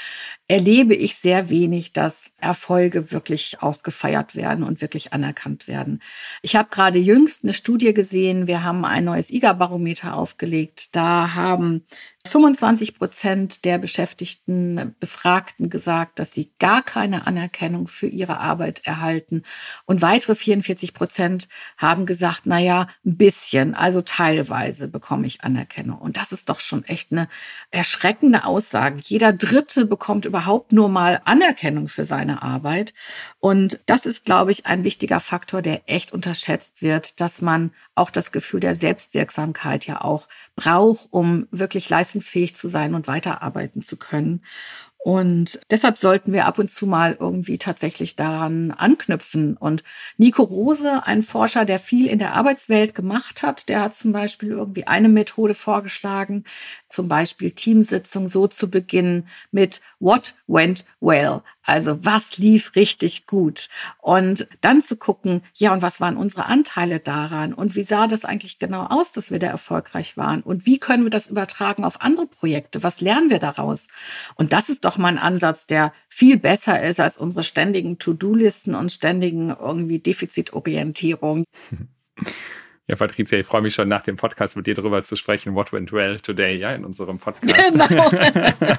erlebe 0.47 0.95
ich 0.95 1.17
sehr 1.17 1.51
wenig, 1.51 1.93
dass 1.93 2.35
Erfolge 2.39 3.11
wirklich 3.11 3.57
auch 3.63 3.83
gefeiert 3.83 4.37
werden 4.37 4.63
und 4.63 4.81
wirklich 4.81 5.13
anerkannt 5.13 5.67
werden. 5.67 6.01
Ich 6.41 6.55
habe 6.55 6.69
gerade 6.71 7.01
jüngst 7.01 7.43
eine 7.43 7.53
Studie 7.53 7.95
gesehen. 7.95 8.47
Wir 8.47 8.63
haben 8.63 8.85
ein 8.85 9.05
neues 9.05 9.33
IGA-Barometer 9.33 10.15
aufgelegt. 10.15 10.95
Da 10.95 11.35
haben 11.35 11.85
25 12.25 12.99
Prozent 12.99 13.65
der 13.65 13.79
beschäftigten 13.79 14.95
Befragten 15.01 15.69
gesagt, 15.69 16.21
dass 16.21 16.33
sie 16.33 16.53
gar 16.61 16.83
keine 16.83 17.27
Anerkennung 17.27 17.89
für 17.89 18.07
ihre 18.07 18.39
Arbeit 18.39 18.83
erhalten. 18.85 19.43
Und 19.87 20.03
weitere 20.03 20.37
44 20.37 20.95
Prozent 20.95 21.49
haben 21.77 22.07
gesagt, 22.07 22.43
na 22.45 22.61
ja, 22.61 22.87
ein 23.05 23.17
bisschen, 23.17 23.75
also 23.75 24.03
teilweise 24.03 24.87
bekomme 24.87 25.27
ich 25.27 25.43
Anerkennung. 25.43 25.99
Und 25.99 26.17
das 26.17 26.31
ist 26.31 26.49
doch 26.49 26.61
schon 26.61 26.85
echt 26.85 27.11
eine 27.11 27.29
erschreckende 27.73 28.45
Aussage. 28.45 29.01
Jeder 29.03 29.33
Dritte 29.33 29.85
bekommt 29.85 30.25
überhaupt 30.25 30.73
nur 30.73 30.89
mal 30.89 31.21
Anerkennung 31.25 31.89
für 31.89 32.05
seine 32.05 32.43
Arbeit. 32.43 32.95
Und 33.41 33.81
das 33.87 34.07
ist, 34.07 34.25
glaube 34.25 34.53
ich, 34.53 34.67
ein 34.67 34.85
wichtiger 34.85 35.19
Faktor, 35.19 35.61
der 35.61 35.83
echt 35.87 36.13
unterschätzt 36.13 36.83
wird, 36.83 37.21
dass 37.21 37.43
man 37.43 37.73
auch 37.97 38.11
das 38.11 38.31
Gefühl 38.31 38.61
der 38.61 38.77
Selbstwirksamkeit 38.77 39.87
ja 39.87 40.01
auch 40.03 40.29
braucht, 40.55 41.09
um 41.11 41.49
wirklich 41.51 41.91
leistungsfähig 42.13 42.55
zu 42.55 42.69
sein 42.69 42.95
und 42.95 43.09
weiterarbeiten 43.09 43.83
zu 43.83 43.97
können. 43.97 44.43
Und 45.05 45.59
deshalb 45.69 45.99
sollten 45.99 46.33
wir 46.33 46.47
ab 46.47 46.61
und 46.61 46.71
zu 46.71 46.87
mal 46.87 47.17
irgendwie 47.19 47.59
tatsächlich 47.59 48.15
daran 48.15 48.71
anknüpfen. 48.71 49.57
Und 49.57 49.83
Nico 50.17 50.45
Rose, 50.45 51.05
ein 51.05 51.25
Forscher, 51.25 51.65
der 51.65 51.81
viel 51.81 52.07
in 52.07 52.21
der 52.21 52.35
Arbeitswelt 52.35 52.95
gemacht 52.95 53.43
hat, 53.43 53.69
der 53.69 53.81
hat 53.81 53.97
zum 53.97 54.13
Beispiel 54.13 54.51
irgendwie 54.51 54.87
eine 54.87 55.09
Methode 55.09 55.55
vorgeschlagen, 55.55 56.45
zum 56.89 57.09
Beispiel 57.09 57.51
Teamsitzung 57.51 58.29
so 58.29 58.47
zu 58.47 58.71
beginnen 58.71 59.27
mit 59.51 59.81
What 59.99 60.35
went 60.47 60.85
well? 61.01 61.43
Also 61.65 62.05
was 62.05 62.39
lief 62.39 62.75
richtig 62.75 63.27
gut? 63.27 63.69
Und 63.99 64.49
dann 64.61 64.83
zu 64.83 64.97
gucken, 64.97 65.43
ja, 65.55 65.73
und 65.73 65.83
was 65.83 66.01
waren 66.01 66.17
unsere 66.17 66.47
Anteile 66.47 66.99
daran? 66.99 67.55
Und 67.55 67.77
wie 67.77 67.85
sah 67.85 68.07
das 68.07 68.25
eigentlich 68.25 68.59
genau 68.59 68.87
aus, 68.87 69.13
dass 69.13 69.31
wir 69.31 69.39
da 69.39 69.47
erfolgreich 69.47 70.17
waren? 70.17 70.43
Und 70.43 70.67
wie 70.67 70.79
können 70.79 71.05
wir 71.05 71.11
das 71.11 71.29
übertragen 71.29 71.85
auf 71.85 72.01
andere 72.01 72.27
Projekte? 72.27 72.83
Was 72.83 73.01
lernen 73.01 73.31
wir 73.31 73.39
daraus? 73.39 73.89
Und 74.35 74.53
das 74.53 74.69
ist 74.69 74.85
doch 74.85 74.99
mal 74.99 75.09
ein 75.09 75.19
Ansatz, 75.19 75.67
der 75.67 75.93
viel 76.09 76.37
besser 76.37 76.83
ist 76.83 77.01
als 77.01 77.17
unsere 77.17 77.45
ständigen 77.45 77.99
To-Do-Listen 77.99 78.75
und 78.75 78.91
ständigen 78.91 79.51
irgendwie 79.51 79.99
Defizitorientierung. 79.99 81.45
Ja, 82.89 82.97
Patricia, 82.97 83.39
ich 83.39 83.47
freue 83.47 83.63
mich 83.63 83.75
schon 83.75 83.89
nach 83.89 84.03
dem 84.03 84.17
Podcast 84.17 84.57
mit 84.57 84.67
dir 84.67 84.75
darüber 84.75 85.05
zu 85.05 85.15
sprechen, 85.15 85.55
what 85.55 85.73
went 85.73 85.93
well 85.93 86.19
today, 86.19 86.59
ja, 86.59 86.75
in 86.75 86.85
unserem 86.85 87.19
Podcast. 87.19 87.73
Genau. 87.73 87.89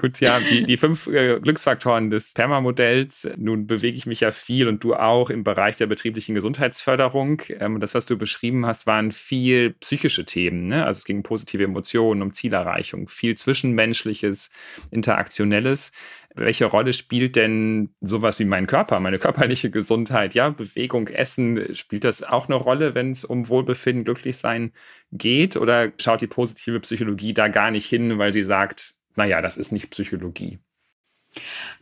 Gut, 0.00 0.20
ja, 0.20 0.38
die, 0.38 0.62
die 0.62 0.76
fünf 0.76 1.08
äh, 1.08 1.40
Glücksfaktoren 1.40 2.10
des 2.10 2.32
Therma-Modells. 2.32 3.30
Nun 3.36 3.66
bewege 3.66 3.96
ich 3.96 4.06
mich 4.06 4.20
ja 4.20 4.30
viel 4.30 4.68
und 4.68 4.84
du 4.84 4.94
auch 4.94 5.28
im 5.28 5.42
Bereich 5.42 5.74
der 5.74 5.88
betrieblichen 5.88 6.36
Gesundheitsförderung. 6.36 7.42
Ähm, 7.58 7.80
das, 7.80 7.96
was 7.96 8.06
du 8.06 8.16
beschrieben 8.16 8.64
hast, 8.64 8.86
waren 8.86 9.10
viel 9.10 9.70
psychische 9.80 10.24
Themen. 10.24 10.68
Ne? 10.68 10.86
Also 10.86 10.98
es 10.98 11.04
ging 11.04 11.16
um 11.16 11.22
positive 11.24 11.64
Emotionen, 11.64 12.22
um 12.22 12.32
Zielerreichung, 12.32 13.08
viel 13.08 13.36
Zwischenmenschliches, 13.36 14.50
Interaktionelles. 14.92 15.90
Welche 16.36 16.66
Rolle 16.66 16.92
spielt 16.92 17.34
denn 17.34 17.90
sowas 18.00 18.38
wie 18.38 18.44
mein 18.44 18.68
Körper, 18.68 19.00
meine 19.00 19.18
körperliche 19.18 19.70
Gesundheit? 19.70 20.32
Ja, 20.32 20.50
Bewegung, 20.50 21.08
Essen, 21.08 21.74
spielt 21.74 22.04
das 22.04 22.22
auch 22.22 22.46
eine 22.46 22.54
Rolle, 22.54 22.94
wenn 22.94 23.10
es 23.10 23.24
um 23.24 23.48
Wohlbefinden, 23.48 24.04
Glücklichsein 24.04 24.70
geht? 25.10 25.56
Oder 25.56 25.90
schaut 25.98 26.20
die 26.20 26.28
positive 26.28 26.78
Psychologie 26.78 27.34
da 27.34 27.48
gar 27.48 27.72
nicht 27.72 27.86
hin, 27.86 28.18
weil 28.18 28.32
sie 28.32 28.44
sagt, 28.44 28.94
naja, 29.18 29.42
das 29.42 29.56
ist 29.58 29.72
nicht 29.72 29.90
Psychologie. 29.90 30.60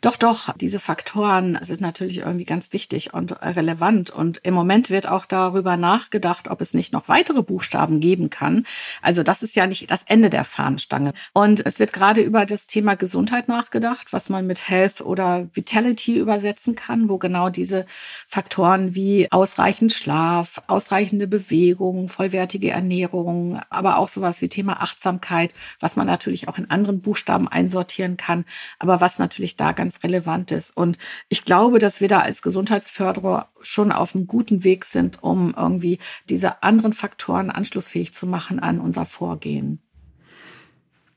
Doch, 0.01 0.17
doch, 0.17 0.55
diese 0.57 0.79
Faktoren 0.79 1.59
sind 1.63 1.81
natürlich 1.81 2.19
irgendwie 2.19 2.45
ganz 2.45 2.73
wichtig 2.73 3.15
und 3.15 3.33
relevant. 3.43 4.11
Und 4.11 4.41
im 4.43 4.55
Moment 4.55 4.91
wird 4.91 5.09
auch 5.09 5.27
darüber 5.27 5.77
nachgedacht, 5.77 6.49
ob 6.49 6.61
es 6.61 6.75
nicht 6.75 6.93
noch 6.93 7.09
weitere 7.09 7.43
Buchstaben 7.43 8.01
geben 8.01 8.31
kann. 8.31 8.67
Also 9.03 9.23
das 9.23 9.43
ist 9.43 9.57
ja 9.57 9.67
nicht 9.67 9.91
das 9.91 10.03
Ende 10.05 10.31
der 10.31 10.45
Fahnenstange. 10.45 11.13
Und 11.33 11.65
es 11.65 11.79
wird 11.79 11.93
gerade 11.93 12.21
über 12.21 12.47
das 12.47 12.67
Thema 12.67 12.95
Gesundheit 12.97 13.49
nachgedacht, 13.49 14.13
was 14.13 14.29
man 14.29 14.47
mit 14.47 14.69
Health 14.69 15.01
oder 15.01 15.49
Vitality 15.53 16.19
übersetzen 16.19 16.75
kann, 16.75 17.09
wo 17.09 17.19
genau 17.19 17.49
diese 17.49 17.87
Faktoren 18.27 18.95
wie 18.95 19.31
ausreichend 19.31 19.93
Schlaf, 19.93 20.63
ausreichende 20.67 21.27
Bewegung, 21.27 22.09
vollwertige 22.09 22.71
Ernährung, 22.71 23.61
aber 23.71 23.99
auch 23.99 24.09
sowas 24.09 24.43
wie 24.43 24.49
Thema 24.49 24.83
Achtsamkeit, 24.83 25.55
was 25.81 25.97
man 25.97 26.07
natürlich 26.07 26.49
auch 26.49 26.59
in 26.59 26.71
anderen 26.71 27.01
Buchstaben 27.01 27.49
einsortieren 27.49 28.17
kann, 28.17 28.45
aber 28.79 29.01
was 29.01 29.19
natürlich 29.19 29.46
natürlich 29.47 29.57
da 29.57 29.73
ganz 29.73 30.03
relevant 30.03 30.51
ist. 30.51 30.77
Und 30.77 30.99
ich 31.29 31.45
glaube, 31.45 31.79
dass 31.79 32.01
wir 32.01 32.09
da 32.09 32.21
als 32.21 32.43
Gesundheitsförderer 32.43 33.49
schon 33.61 33.93
auf 33.93 34.15
einem 34.15 34.27
guten 34.27 34.65
Weg 34.65 34.85
sind, 34.85 35.23
um 35.23 35.55
irgendwie 35.57 35.99
diese 36.29 36.63
anderen 36.63 36.93
Faktoren 36.93 37.51
anschlussfähig 37.51 38.13
zu 38.13 38.27
machen 38.27 38.59
an 38.59 38.81
unser 38.81 39.07
Vorgehen. 39.07 39.81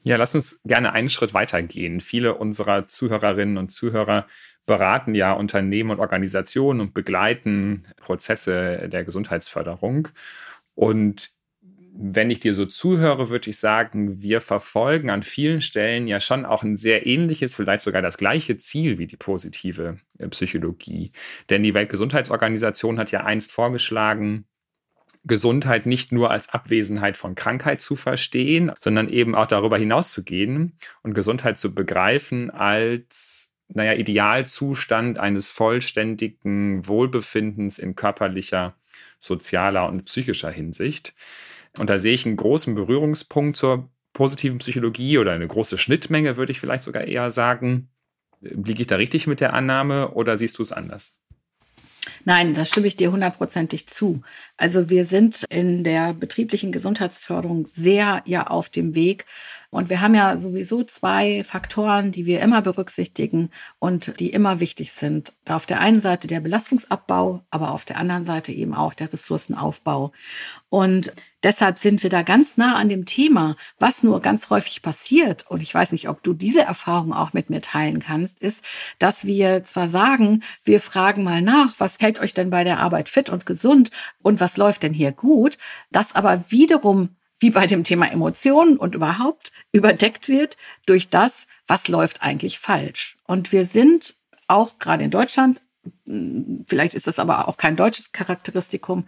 Ja, 0.04 0.16
lass 0.16 0.36
uns 0.36 0.60
gerne 0.64 0.94
einen 0.94 1.10
Schritt 1.10 1.34
weitergehen. 1.34 2.00
Viele 2.00 2.36
unserer 2.36 2.88
Zuhörerinnen 2.88 3.58
und 3.58 3.72
Zuhörer 3.72 4.28
beraten 4.66 5.14
ja 5.16 5.34
Unternehmen 5.34 5.90
und 5.92 6.00
Organisationen 6.00 6.80
und 6.80 6.94
begleiten 6.94 7.84
Prozesse 7.98 8.88
der 8.88 9.04
Gesundheitsförderung. 9.04 10.10
Und 10.76 11.32
wenn 12.02 12.32
ich 12.32 12.40
dir 12.40 12.54
so 12.54 12.66
zuhöre, 12.66 13.28
würde 13.28 13.50
ich 13.50 13.58
sagen, 13.58 14.22
wir 14.22 14.40
verfolgen 14.40 15.10
an 15.10 15.22
vielen 15.22 15.60
Stellen 15.60 16.08
ja 16.08 16.22
schon 16.22 16.46
auch 16.46 16.64
ein 16.64 16.78
sehr 16.78 17.06
ähnliches, 17.06 17.56
vielleicht 17.56 17.84
sogar 17.84 18.02
das 18.02 18.18
gleiche 18.18 18.58
Ziel 18.58 18.98
wie 18.98 19.06
die 19.06 19.18
positive 19.18 19.98
äh, 20.18 20.30
Psychologie. 20.30 21.12
Denn 21.50 21.62
die 21.62 21.74
Weltgesundheitsorganisation 21.74 22.98
hat 22.98 23.12
ja 23.12 23.26
einst 23.26 23.52
vorgeschlagen, 23.52 24.46
Gesundheit 25.26 25.86
nicht 25.86 26.14
nur 26.14 26.32
als 26.32 26.48
Abwesenheit 26.48 27.18
von 27.18 27.36
Krankheit 27.36 27.82
zu 27.82 27.98
verstehen, 27.98 28.72
sondern 28.80 29.10
eben 29.10 29.36
auch 29.36 29.48
darüber 29.48 29.78
hinaus 29.78 30.14
zu 30.14 30.24
gehen 30.24 30.78
und 31.04 31.14
Gesundheit 31.14 31.58
zu 31.58 31.76
begreifen 31.76 32.50
als 32.50 33.54
naja, 33.68 33.94
Idealzustand 33.94 35.20
eines 35.20 35.52
vollständigen 35.52 36.88
Wohlbefindens 36.88 37.78
in 37.78 37.96
körperlicher, 37.96 38.76
sozialer 39.20 39.90
und 39.90 40.06
psychischer 40.06 40.50
Hinsicht. 40.50 41.14
Und 41.78 41.90
da 41.90 42.00
sehe 42.00 42.14
ich 42.14 42.26
einen 42.26 42.38
großen 42.38 42.76
Berührungspunkt 42.76 43.58
zur 43.58 43.90
positiven 44.14 44.58
Psychologie 44.58 45.18
oder 45.18 45.32
eine 45.32 45.48
große 45.48 45.78
Schnittmenge, 45.78 46.38
würde 46.38 46.52
ich 46.52 46.60
vielleicht 46.60 46.84
sogar 46.84 47.04
eher 47.04 47.32
sagen. 47.32 47.90
Liege 48.42 48.82
ich 48.82 48.88
da 48.88 48.96
richtig 48.96 49.28
mit 49.28 49.40
der 49.40 49.54
Annahme 49.54 50.12
oder 50.12 50.38
siehst 50.38 50.58
du 50.58 50.62
es 50.62 50.72
anders? 50.72 51.20
Nein, 52.26 52.54
da 52.54 52.66
stimme 52.66 52.88
ich 52.88 52.96
dir 52.96 53.12
hundertprozentig 53.12 53.88
zu. 53.88 54.22
Also 54.58 54.90
wir 54.90 55.06
sind 55.06 55.46
in 55.50 55.84
der 55.84 56.14
betrieblichen 56.14 56.72
Gesundheitsförderung 56.72 57.66
sehr 57.68 58.22
ja 58.26 58.48
auf 58.48 58.70
dem 58.70 58.96
Weg, 58.96 59.26
Und 59.72 59.92
wir 59.92 60.02
haben 60.02 60.16
ja 60.16 60.38
sowieso 60.40 60.84
zwei 60.84 61.44
Faktoren, 61.44 62.12
die 62.12 62.26
wir 62.26 62.42
immer 62.42 62.64
berücksichtigen 62.64 63.52
und 63.78 64.20
die 64.20 64.32
immer 64.32 64.60
wichtig 64.60 64.92
sind. 64.92 65.34
Auf 65.48 65.68
der 65.68 65.80
einen 65.80 66.02
Seite 66.02 66.28
der 66.28 66.40
Belastungsabbau, 66.40 67.44
aber 67.52 67.72
auf 67.72 67.86
der 67.86 67.98
anderen 67.98 68.26
Seite 68.26 68.52
eben 68.52 68.74
auch 68.74 68.96
der 68.96 69.14
Ressourcenaufbau. 69.14 70.12
Und 70.70 71.14
deshalb 71.44 71.78
sind 71.78 72.02
wir 72.02 72.10
da 72.10 72.24
ganz 72.24 72.58
nah 72.58 72.78
an 72.78 72.90
dem 72.90 73.06
Thema. 73.06 73.56
Was 73.78 74.02
nur 74.02 74.22
ganz 74.22 74.50
häufig 74.50 74.82
passiert, 74.82 75.46
und 75.50 75.62
ich 75.62 75.74
weiß 75.74 75.92
nicht, 75.92 76.10
ob 76.10 76.24
du 76.24 76.34
diese 76.34 76.64
Erfahrung 76.64 77.14
auch 77.14 77.34
mit 77.34 77.52
mir 77.52 77.62
teilen 77.62 78.00
kannst, 78.00 78.40
ist, 78.40 78.66
dass 78.98 79.26
wir 79.26 79.64
zwar 79.66 79.88
sagen, 79.88 80.42
wir 80.64 80.80
fragen 80.80 81.24
mal 81.24 81.44
nach, 81.44 81.76
was 81.78 82.00
hält 82.00 82.20
euch 82.20 82.34
denn 82.34 82.50
bei 82.50 82.64
der 82.64 82.80
Arbeit 82.80 83.08
fit 83.08 83.30
und 83.30 83.46
gesund 83.46 83.92
und 84.24 84.40
was 84.40 84.58
läuft 84.58 84.82
denn 84.82 84.96
hier 84.96 85.12
gut, 85.12 85.60
das 85.92 86.16
aber 86.16 86.46
wiederum 86.50 87.10
wie 87.40 87.52
bei 87.52 87.68
dem 87.68 87.84
Thema 87.84 88.12
Emotionen 88.12 88.78
und 88.78 88.96
überhaupt 88.96 89.52
überdeckt 89.72 90.28
wird 90.28 90.58
durch 90.86 91.10
das, 91.10 91.48
was 91.68 91.88
läuft 91.88 92.22
eigentlich 92.22 92.60
falsch. 92.60 93.18
Und 93.26 93.52
wir 93.52 93.66
sind 93.66 94.16
auch 94.48 94.80
gerade 94.80 95.04
in 95.04 95.12
Deutschland 95.12 95.62
vielleicht 96.68 96.94
ist 96.94 97.08
das 97.08 97.20
aber 97.20 97.48
auch 97.48 97.58
kein 97.58 97.76
deutsches 97.76 98.12
Charakteristikum, 98.12 99.06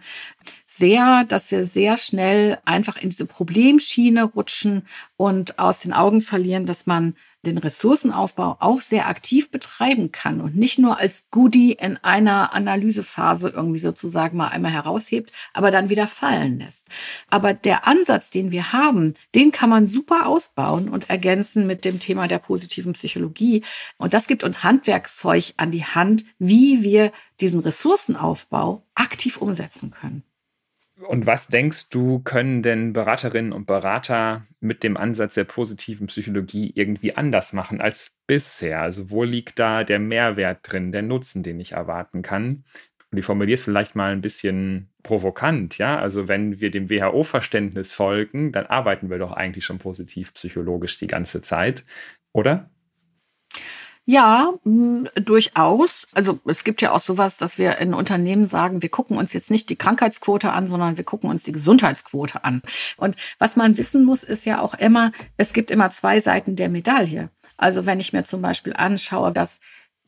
sehr, 0.66 1.24
dass 1.24 1.50
wir 1.50 1.66
sehr 1.66 1.96
schnell 1.96 2.58
einfach 2.64 2.96
in 2.96 3.10
diese 3.10 3.26
Problemschiene 3.26 4.24
rutschen 4.24 4.86
und 5.16 5.58
aus 5.58 5.80
den 5.80 5.92
Augen 5.92 6.20
verlieren, 6.20 6.66
dass 6.66 6.86
man 6.86 7.14
den 7.44 7.58
Ressourcenaufbau 7.58 8.56
auch 8.60 8.80
sehr 8.80 9.08
aktiv 9.08 9.50
betreiben 9.50 10.12
kann 10.12 10.40
und 10.40 10.56
nicht 10.56 10.78
nur 10.78 10.98
als 10.98 11.28
Goodie 11.30 11.72
in 11.72 11.96
einer 11.98 12.54
Analysephase 12.54 13.48
irgendwie 13.48 13.80
sozusagen 13.80 14.36
mal 14.36 14.48
einmal 14.48 14.72
heraushebt, 14.72 15.32
aber 15.52 15.70
dann 15.70 15.90
wieder 15.90 16.06
fallen 16.06 16.60
lässt. 16.60 16.88
Aber 17.30 17.52
der 17.52 17.86
Ansatz, 17.86 18.30
den 18.30 18.52
wir 18.52 18.72
haben, 18.72 19.14
den 19.34 19.50
kann 19.50 19.70
man 19.70 19.86
super 19.86 20.26
ausbauen 20.26 20.88
und 20.88 21.10
ergänzen 21.10 21.66
mit 21.66 21.84
dem 21.84 21.98
Thema 21.98 22.28
der 22.28 22.38
positiven 22.38 22.92
Psychologie. 22.92 23.64
Und 23.98 24.14
das 24.14 24.28
gibt 24.28 24.44
uns 24.44 24.62
Handwerkszeug 24.62 25.54
an 25.56 25.72
die 25.72 25.84
Hand, 25.84 26.24
wie 26.38 26.82
wir 26.82 27.12
diesen 27.40 27.60
Ressourcenaufbau 27.60 28.84
aktiv 28.94 29.36
umsetzen 29.38 29.90
können. 29.90 30.22
Und 31.08 31.26
was 31.26 31.48
denkst 31.48 31.88
du, 31.88 32.20
können 32.20 32.62
denn 32.62 32.92
Beraterinnen 32.92 33.52
und 33.52 33.66
Berater 33.66 34.46
mit 34.60 34.82
dem 34.82 34.96
Ansatz 34.96 35.34
der 35.34 35.44
positiven 35.44 36.06
Psychologie 36.06 36.72
irgendwie 36.74 37.16
anders 37.16 37.52
machen 37.52 37.80
als 37.80 38.18
bisher? 38.26 38.80
Also 38.80 39.10
wo 39.10 39.24
liegt 39.24 39.58
da 39.58 39.84
der 39.84 39.98
Mehrwert 39.98 40.60
drin, 40.62 40.92
der 40.92 41.02
Nutzen, 41.02 41.42
den 41.42 41.60
ich 41.60 41.72
erwarten 41.72 42.22
kann? 42.22 42.64
Und 43.10 43.18
ich 43.18 43.24
formuliere 43.24 43.54
es 43.54 43.64
vielleicht 43.64 43.94
mal 43.94 44.12
ein 44.12 44.22
bisschen 44.22 44.90
provokant, 45.02 45.76
ja? 45.76 45.98
Also 45.98 46.28
wenn 46.28 46.60
wir 46.60 46.70
dem 46.70 46.88
WHO-Verständnis 46.88 47.92
folgen, 47.92 48.52
dann 48.52 48.66
arbeiten 48.66 49.10
wir 49.10 49.18
doch 49.18 49.32
eigentlich 49.32 49.66
schon 49.66 49.78
positiv 49.78 50.32
psychologisch 50.34 50.96
die 50.98 51.08
ganze 51.08 51.42
Zeit, 51.42 51.84
oder? 52.32 52.70
Ja, 54.04 54.52
mh, 54.64 55.10
durchaus. 55.24 56.06
Also 56.12 56.40
es 56.46 56.64
gibt 56.64 56.82
ja 56.82 56.90
auch 56.92 57.00
sowas, 57.00 57.38
dass 57.38 57.56
wir 57.56 57.78
in 57.78 57.94
Unternehmen 57.94 58.46
sagen, 58.46 58.82
wir 58.82 58.88
gucken 58.88 59.16
uns 59.16 59.32
jetzt 59.32 59.50
nicht 59.50 59.70
die 59.70 59.76
Krankheitsquote 59.76 60.52
an, 60.52 60.66
sondern 60.66 60.96
wir 60.96 61.04
gucken 61.04 61.30
uns 61.30 61.44
die 61.44 61.52
Gesundheitsquote 61.52 62.44
an. 62.44 62.62
Und 62.96 63.16
was 63.38 63.54
man 63.54 63.78
wissen 63.78 64.04
muss, 64.04 64.24
ist 64.24 64.44
ja 64.44 64.60
auch 64.60 64.74
immer, 64.74 65.12
es 65.36 65.52
gibt 65.52 65.70
immer 65.70 65.90
zwei 65.90 66.20
Seiten 66.20 66.56
der 66.56 66.68
Medaille. 66.68 67.30
Also 67.56 67.86
wenn 67.86 68.00
ich 68.00 68.12
mir 68.12 68.24
zum 68.24 68.42
Beispiel 68.42 68.72
anschaue, 68.72 69.32
dass 69.32 69.60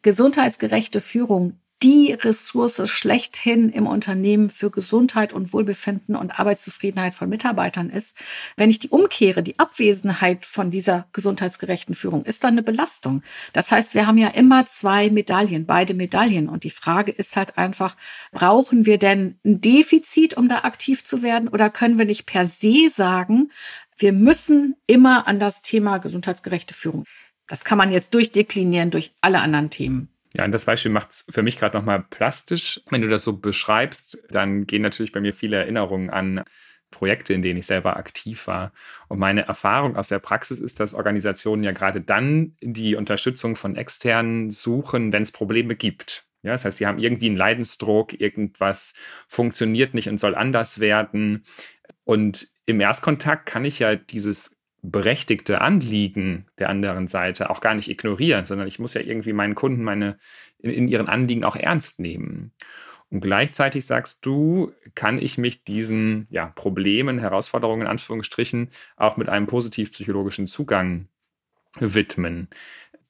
gesundheitsgerechte 0.03 1.01
Führung 1.01 1.61
die 1.85 2.13
Ressource 2.13 2.89
schlechthin 2.89 3.69
im 3.69 3.87
Unternehmen 3.87 4.49
für 4.49 4.71
Gesundheit 4.71 5.35
und 5.35 5.53
Wohlbefinden 5.53 6.17
und 6.17 6.41
Arbeitszufriedenheit 6.41 7.15
von 7.15 7.29
Mitarbeitern 7.29 7.91
ist. 7.91 8.17
Wenn 8.57 8.71
ich 8.71 8.79
die 8.79 8.89
umkehre, 8.89 9.43
die 9.43 9.59
Abwesenheit 9.59 10.47
von 10.47 10.71
dieser 10.71 11.07
gesundheitsgerechten 11.13 11.95
Führung 11.95 12.25
ist 12.25 12.43
dann 12.43 12.55
eine 12.55 12.63
Belastung. 12.63 13.23
Das 13.53 13.71
heißt, 13.71 13.95
wir 13.95 14.07
haben 14.07 14.17
ja 14.17 14.29
immer 14.29 14.65
zwei 14.65 15.11
Medaillen, 15.11 15.67
beide 15.67 15.93
Medaillen. 15.93 16.49
Und 16.49 16.65
die 16.65 16.71
Frage 16.71 17.13
ist 17.13 17.37
halt 17.37 17.59
einfach, 17.59 17.99
brauchen 18.33 18.87
wir 18.87 18.97
denn 18.97 19.39
ein 19.45 19.61
Defizit, 19.61 20.39
um 20.39 20.49
da 20.49 20.61
aktiv 20.61 21.05
zu 21.05 21.23
werden? 21.23 21.49
Oder 21.49 21.69
können 21.69 21.99
wir 21.99 22.07
nicht 22.07 22.25
per 22.25 22.47
se 22.47 22.89
sagen, 22.89 23.51
wir 23.99 24.15
müssen 24.15 24.75
immer 24.87 25.29
an 25.29 25.39
das 25.39 25.61
Thema 25.61 25.99
gesundheitsgerechte 25.99 26.73
Führung. 26.73 27.05
Das 27.47 27.63
kann 27.63 27.77
man 27.77 27.93
jetzt 27.93 28.15
durchdeklinieren 28.15 28.91
durch 28.91 29.13
alle 29.21 29.41
anderen 29.41 29.69
Themen. 29.69 30.14
Ja, 30.37 30.45
und 30.45 30.53
das 30.53 30.65
Beispiel 30.65 30.91
macht 30.91 31.13
es 31.13 31.27
für 31.31 31.43
mich 31.43 31.59
gerade 31.59 31.77
nochmal 31.77 32.03
plastisch. 32.11 32.81
Wenn 32.91 33.03
du 33.03 33.09
das 33.09 33.23
so 33.23 33.39
beschreibst, 33.39 34.19
dann 34.31 34.67
gehen 34.67 34.83
natürlich 34.83 35.13
bei 35.13 35.21
mir 35.21 35.33
viele 35.33 35.57
Erinnerungen 35.57 36.11
an 36.11 36.43
Projekte, 36.91 37.35
in 37.35 37.43
denen 37.43 37.59
ich 37.59 37.67
selber 37.67 37.97
aktiv 37.97 38.47
war. 38.47 38.73
Und 39.09 39.19
meine 39.19 39.47
Erfahrung 39.47 39.97
aus 39.97 40.09
der 40.09 40.19
Praxis 40.19 40.59
ist, 40.59 40.81
dass 40.81 40.95
Organisationen 40.95 41.63
ja 41.63 41.73
gerade 41.73 42.01
dann 42.01 42.57
die 42.63 42.97
Unterstützung 42.97 43.57
von 43.57 43.77
externen 43.77 44.51
suchen, 44.51 45.13
wenn 45.13 45.23
es 45.23 45.33
Probleme 45.33 45.77
gibt. 45.77 46.27
Ja, 46.43 46.53
das 46.53 46.65
heißt, 46.65 46.79
die 46.79 46.87
haben 46.87 46.99
irgendwie 46.99 47.27
einen 47.27 47.37
Leidensdruck, 47.37 48.21
irgendwas 48.21 48.95
funktioniert 49.29 49.95
nicht 49.95 50.09
und 50.09 50.19
soll 50.19 50.35
anders 50.35 50.79
werden. 50.79 51.45
Und 52.05 52.49
im 52.67 52.81
Erstkontakt 52.81 53.47
kann 53.47 53.65
ich 53.65 53.79
ja 53.79 53.95
dieses 53.97 54.55
berechtigte 54.85 55.63
Anliegen 55.63 56.47
der 56.59 56.69
anderen 56.69 57.09
Seite 57.09 57.49
auch 57.49 57.61
gar 57.61 57.75
nicht 57.75 57.89
ignorieren, 57.89 58.45
sondern 58.45 58.69
ich 58.69 58.79
muss 58.79 58.93
ja 58.95 59.01
irgendwie 59.01 59.33
meinen 59.33 59.55
Kunden 59.55 59.83
meine, 59.83 60.19
in, 60.59 60.71
in 60.71 60.89
ihren 60.89 61.09
Anliegen 61.09 61.43
auch 61.43 61.57
ernst 61.57 62.01
nehmen. 62.01 62.53
Und 63.11 63.21
gleichzeitig 63.21 63.87
sagst 63.87 64.27
du, 64.27 64.73
kann 64.95 65.19
ich 65.19 65.39
mich 65.39 65.65
diesen 65.65 66.27
ja, 66.31 66.47
Problemen, 66.47 67.19
Herausforderungen 67.19 67.83
in 67.83 67.89
Anführungsstrichen 67.89 68.71
auch 68.97 69.17
mit 69.17 69.29
einem 69.29 69.47
positiv-psychologischen 69.47 70.47
Zugang 70.47 71.09
widmen. 71.81 72.49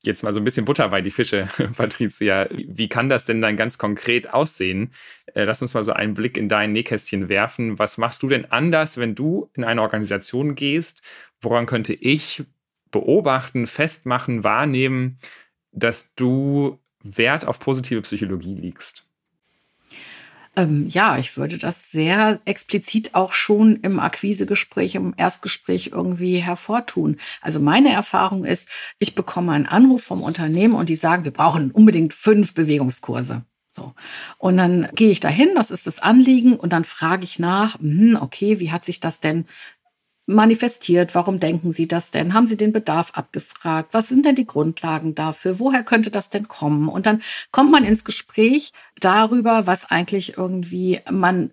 Jetzt 0.04 0.22
mal 0.22 0.32
so 0.32 0.40
ein 0.40 0.44
bisschen 0.44 0.64
Butter 0.66 0.88
bei 0.88 1.00
die 1.00 1.10
Fische, 1.10 1.48
Patricia. 1.76 2.46
Wie 2.50 2.88
kann 2.88 3.08
das 3.08 3.24
denn 3.24 3.40
dann 3.40 3.56
ganz 3.56 3.78
konkret 3.78 4.32
aussehen? 4.32 4.92
Äh, 5.34 5.44
lass 5.44 5.62
uns 5.62 5.74
mal 5.74 5.84
so 5.84 5.92
einen 5.92 6.14
Blick 6.14 6.36
in 6.36 6.48
dein 6.48 6.72
Nähkästchen 6.72 7.28
werfen. 7.28 7.78
Was 7.78 7.98
machst 7.98 8.22
du 8.22 8.28
denn 8.28 8.50
anders, 8.50 8.98
wenn 8.98 9.14
du 9.14 9.50
in 9.54 9.64
eine 9.64 9.82
Organisation 9.82 10.54
gehst 10.54 11.02
woran 11.44 11.66
könnte 11.66 11.94
ich 11.94 12.42
beobachten, 12.90 13.66
festmachen, 13.66 14.42
wahrnehmen, 14.42 15.18
dass 15.72 16.14
du 16.14 16.78
Wert 17.02 17.46
auf 17.46 17.60
positive 17.60 18.02
Psychologie 18.02 18.54
legst? 18.54 19.06
Ähm, 20.56 20.86
ja, 20.88 21.18
ich 21.18 21.36
würde 21.36 21.58
das 21.58 21.90
sehr 21.90 22.40
explizit 22.44 23.14
auch 23.14 23.32
schon 23.32 23.76
im 23.76 23.98
Akquisegespräch, 23.98 24.94
im 24.94 25.14
Erstgespräch 25.16 25.90
irgendwie 25.92 26.38
hervortun. 26.38 27.16
Also 27.40 27.58
meine 27.60 27.92
Erfahrung 27.92 28.44
ist, 28.44 28.68
ich 28.98 29.14
bekomme 29.14 29.52
einen 29.52 29.66
Anruf 29.66 30.04
vom 30.04 30.22
Unternehmen 30.22 30.74
und 30.74 30.88
die 30.88 30.96
sagen, 30.96 31.24
wir 31.24 31.32
brauchen 31.32 31.70
unbedingt 31.72 32.14
fünf 32.14 32.54
Bewegungskurse. 32.54 33.42
So. 33.76 33.92
Und 34.38 34.56
dann 34.56 34.88
gehe 34.94 35.10
ich 35.10 35.18
dahin, 35.18 35.48
das 35.56 35.72
ist 35.72 35.88
das 35.88 35.98
Anliegen, 35.98 36.54
und 36.54 36.72
dann 36.72 36.84
frage 36.84 37.24
ich 37.24 37.40
nach, 37.40 37.80
hm, 37.80 38.16
okay, 38.20 38.60
wie 38.60 38.70
hat 38.70 38.84
sich 38.84 39.00
das 39.00 39.18
denn 39.18 39.46
manifestiert? 40.26 41.14
Warum 41.14 41.40
denken 41.40 41.72
Sie 41.72 41.86
das 41.86 42.10
denn? 42.10 42.34
Haben 42.34 42.46
Sie 42.46 42.56
den 42.56 42.72
Bedarf 42.72 43.12
abgefragt? 43.14 43.92
Was 43.92 44.08
sind 44.08 44.24
denn 44.24 44.36
die 44.36 44.46
Grundlagen 44.46 45.14
dafür? 45.14 45.58
Woher 45.58 45.82
könnte 45.82 46.10
das 46.10 46.30
denn 46.30 46.48
kommen? 46.48 46.88
Und 46.88 47.06
dann 47.06 47.22
kommt 47.50 47.70
man 47.70 47.84
ins 47.84 48.04
Gespräch 48.04 48.72
darüber, 49.00 49.66
was 49.66 49.90
eigentlich 49.90 50.38
irgendwie 50.38 51.00
man 51.10 51.50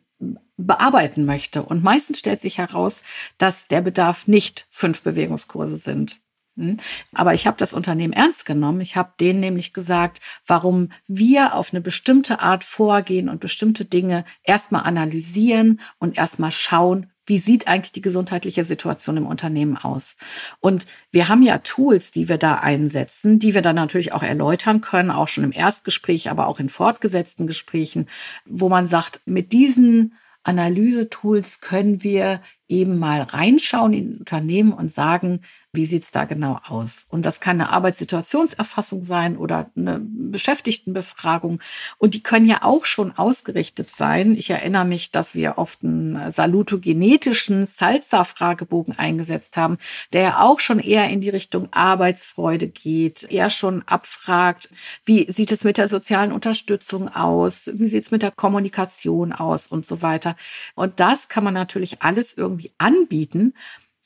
bearbeiten 0.57 1.25
möchte. 1.25 1.63
Und 1.63 1.83
meistens 1.83 2.19
stellt 2.19 2.39
sich 2.39 2.57
heraus, 2.57 3.01
dass 3.37 3.67
der 3.67 3.81
Bedarf 3.81 4.27
nicht 4.27 4.67
fünf 4.69 5.01
Bewegungskurse 5.01 5.77
sind. 5.77 6.21
Hm? 6.57 6.77
Aber 7.13 7.33
ich 7.33 7.47
habe 7.47 7.57
das 7.57 7.73
Unternehmen 7.73 8.13
ernst 8.13 8.45
genommen. 8.45 8.81
Ich 8.81 8.95
habe 8.95 9.13
denen 9.19 9.39
nämlich 9.39 9.73
gesagt, 9.73 10.21
warum 10.45 10.91
wir 11.07 11.55
auf 11.55 11.73
eine 11.73 11.81
bestimmte 11.81 12.39
Art 12.41 12.63
vorgehen 12.63 13.29
und 13.29 13.39
bestimmte 13.39 13.85
Dinge 13.85 14.25
erstmal 14.43 14.83
analysieren 14.83 15.79
und 15.97 16.17
erstmal 16.17 16.51
schauen, 16.51 17.11
wie 17.31 17.37
sieht 17.37 17.69
eigentlich 17.69 17.93
die 17.93 18.01
gesundheitliche 18.01 18.65
Situation 18.65 19.15
im 19.15 19.25
Unternehmen 19.25 19.77
aus? 19.77 20.17
Und 20.59 20.85
wir 21.11 21.29
haben 21.29 21.43
ja 21.43 21.59
Tools, 21.59 22.11
die 22.11 22.27
wir 22.27 22.37
da 22.37 22.55
einsetzen, 22.55 23.39
die 23.39 23.53
wir 23.53 23.61
dann 23.61 23.77
natürlich 23.77 24.11
auch 24.11 24.21
erläutern 24.21 24.81
können, 24.81 25.11
auch 25.11 25.29
schon 25.29 25.45
im 25.45 25.53
Erstgespräch, 25.53 26.29
aber 26.29 26.47
auch 26.47 26.59
in 26.59 26.67
fortgesetzten 26.67 27.47
Gesprächen, 27.47 28.09
wo 28.45 28.67
man 28.67 28.85
sagt, 28.85 29.21
mit 29.23 29.53
diesen 29.53 30.15
Analysetools 30.43 31.61
können 31.61 32.03
wir 32.03 32.41
eben 32.71 32.97
mal 32.97 33.21
reinschauen 33.21 33.93
in 33.93 34.17
Unternehmen 34.17 34.71
und 34.71 34.89
sagen, 34.89 35.41
wie 35.73 35.85
sieht's 35.85 36.11
da 36.11 36.25
genau 36.25 36.59
aus? 36.67 37.05
Und 37.09 37.25
das 37.25 37.39
kann 37.39 37.61
eine 37.61 37.69
Arbeitssituationserfassung 37.69 39.05
sein 39.05 39.37
oder 39.37 39.69
eine 39.77 40.01
Beschäftigtenbefragung. 40.01 41.61
Und 41.97 42.13
die 42.13 42.23
können 42.23 42.45
ja 42.45 42.63
auch 42.63 42.83
schon 42.83 43.17
ausgerichtet 43.17 43.89
sein. 43.89 44.35
Ich 44.35 44.49
erinnere 44.49 44.83
mich, 44.83 45.11
dass 45.11 45.33
wir 45.33 45.57
oft 45.57 45.83
einen 45.83 46.31
salutogenetischen 46.31 47.65
Salza-Fragebogen 47.65 48.99
eingesetzt 48.99 49.55
haben, 49.55 49.77
der 50.11 50.21
ja 50.21 50.39
auch 50.41 50.59
schon 50.59 50.79
eher 50.79 51.09
in 51.09 51.21
die 51.21 51.29
Richtung 51.29 51.69
Arbeitsfreude 51.71 52.67
geht, 52.67 53.23
eher 53.31 53.49
schon 53.49 53.83
abfragt, 53.85 54.69
wie 55.05 55.31
sieht 55.31 55.53
es 55.53 55.63
mit 55.63 55.77
der 55.77 55.87
sozialen 55.87 56.33
Unterstützung 56.33 57.07
aus? 57.07 57.69
Wie 57.73 57.87
sieht 57.87 58.03
es 58.03 58.11
mit 58.11 58.23
der 58.23 58.31
Kommunikation 58.31 59.31
aus 59.31 59.67
und 59.67 59.85
so 59.85 60.01
weiter? 60.01 60.35
Und 60.75 60.99
das 60.99 61.29
kann 61.29 61.45
man 61.45 61.53
natürlich 61.53 62.01
alles 62.01 62.33
irgendwie 62.33 62.60
anbieten. 62.77 63.53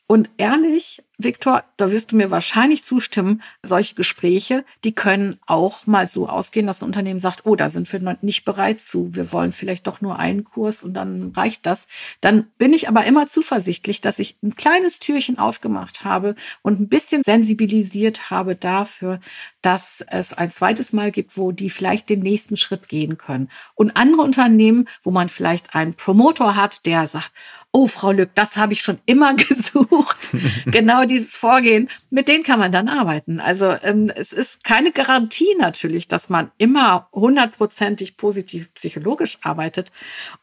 Und 0.08 0.30
ehrlich, 0.38 1.04
Viktor, 1.18 1.64
da 1.78 1.92
wirst 1.92 2.12
du 2.12 2.16
mir 2.16 2.32
wahrscheinlich 2.32 2.84
zustimmen, 2.84 3.42
solche 3.64 3.96
Gespräche, 3.96 4.66
die 4.84 4.94
können 4.94 5.40
auch 5.46 5.88
mal 5.88 6.08
so 6.08 6.28
ausgehen, 6.28 6.68
dass 6.68 6.82
ein 6.82 6.86
Unternehmen 6.86 7.20
sagt, 7.20 7.46
oh, 7.46 7.56
da 7.56 7.70
sind 7.70 7.92
wir 7.92 8.18
nicht 8.22 8.46
bereit 8.46 8.80
zu, 8.80 9.16
wir 9.16 9.32
wollen 9.32 9.52
vielleicht 9.52 9.88
doch 9.88 10.02
nur 10.02 10.20
einen 10.20 10.44
Kurs 10.44 10.84
und 10.84 10.94
dann 10.94 11.32
reicht 11.36 11.66
das. 11.66 11.88
Dann 12.22 12.48
bin 12.58 12.74
ich 12.74 12.90
aber 12.90 13.06
immer 13.06 13.28
zuversichtlich, 13.28 14.02
dass 14.02 14.20
ich 14.20 14.38
ein 14.44 14.56
kleines 14.56 15.00
Türchen 15.00 15.38
aufgemacht 15.38 16.04
habe 16.04 16.36
und 16.62 16.80
ein 16.80 16.90
bisschen 16.90 17.24
sensibilisiert 17.24 18.30
habe 18.30 18.56
dafür, 18.56 19.20
dass 19.62 20.06
es 20.08 20.34
ein 20.34 20.52
zweites 20.52 20.94
Mal 20.94 21.12
gibt, 21.12 21.38
wo 21.38 21.52
die 21.52 21.70
vielleicht 21.70 22.10
den 22.10 22.20
nächsten 22.20 22.58
Schritt 22.58 22.88
gehen 22.88 23.18
können. 23.18 23.50
Und 23.74 23.98
andere 23.98 24.22
Unternehmen, 24.22 24.88
wo 25.04 25.12
man 25.12 25.30
vielleicht 25.30 25.76
einen 25.76 25.96
Promotor 25.96 26.56
hat, 26.56 26.86
der 26.86 27.08
sagt, 27.08 27.32
oh, 27.72 27.88
Frau 27.88 28.12
Lück, 28.12 28.30
das 28.36 28.56
habe 28.56 28.72
ich 28.72 28.82
schon 28.82 29.00
immer 29.06 29.34
gesucht. 29.36 30.30
genau 30.66 31.05
dieses 31.06 31.36
Vorgehen, 31.36 31.90
mit 32.10 32.28
denen 32.28 32.44
kann 32.44 32.60
man 32.60 32.72
dann 32.72 32.88
arbeiten. 32.88 33.40
Also 33.40 33.76
ähm, 33.84 34.12
es 34.16 34.34
ist 34.34 34.64
keine 34.64 34.92
Garantie 34.92 35.56
natürlich, 35.60 36.08
dass 36.08 36.30
man 36.30 36.52
immer 36.58 37.10
hundertprozentig 37.12 38.18
positiv 38.18 38.74
psychologisch 38.74 39.38
arbeitet. 39.42 39.92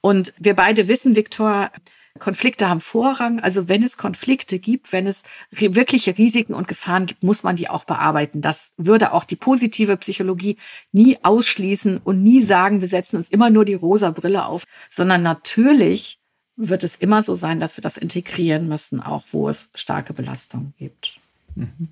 Und 0.00 0.32
wir 0.38 0.54
beide 0.54 0.88
wissen, 0.88 1.16
Viktor, 1.16 1.70
Konflikte 2.18 2.68
haben 2.68 2.80
Vorrang. 2.80 3.40
Also 3.40 3.68
wenn 3.68 3.82
es 3.82 3.96
Konflikte 3.96 4.58
gibt, 4.58 4.92
wenn 4.92 5.06
es 5.06 5.22
wirkliche 5.50 6.16
Risiken 6.18 6.54
und 6.54 6.68
Gefahren 6.68 7.06
gibt, 7.06 7.22
muss 7.22 7.42
man 7.42 7.56
die 7.56 7.68
auch 7.68 7.84
bearbeiten. 7.84 8.40
Das 8.40 8.72
würde 8.76 9.12
auch 9.12 9.24
die 9.24 9.36
positive 9.36 9.96
Psychologie 9.96 10.58
nie 10.92 11.16
ausschließen 11.22 11.98
und 11.98 12.22
nie 12.22 12.40
sagen, 12.40 12.80
wir 12.80 12.88
setzen 12.88 13.16
uns 13.16 13.28
immer 13.28 13.50
nur 13.50 13.64
die 13.64 13.74
rosa 13.74 14.10
Brille 14.10 14.44
auf, 14.44 14.64
sondern 14.90 15.22
natürlich 15.22 16.21
wird 16.56 16.84
es 16.84 16.96
immer 16.96 17.22
so 17.22 17.34
sein, 17.34 17.60
dass 17.60 17.76
wir 17.76 17.82
das 17.82 17.96
integrieren 17.96 18.68
müssen, 18.68 19.00
auch 19.00 19.24
wo 19.32 19.48
es 19.48 19.70
starke 19.74 20.12
Belastungen 20.12 20.74
gibt. 20.78 21.20
Mhm. 21.54 21.88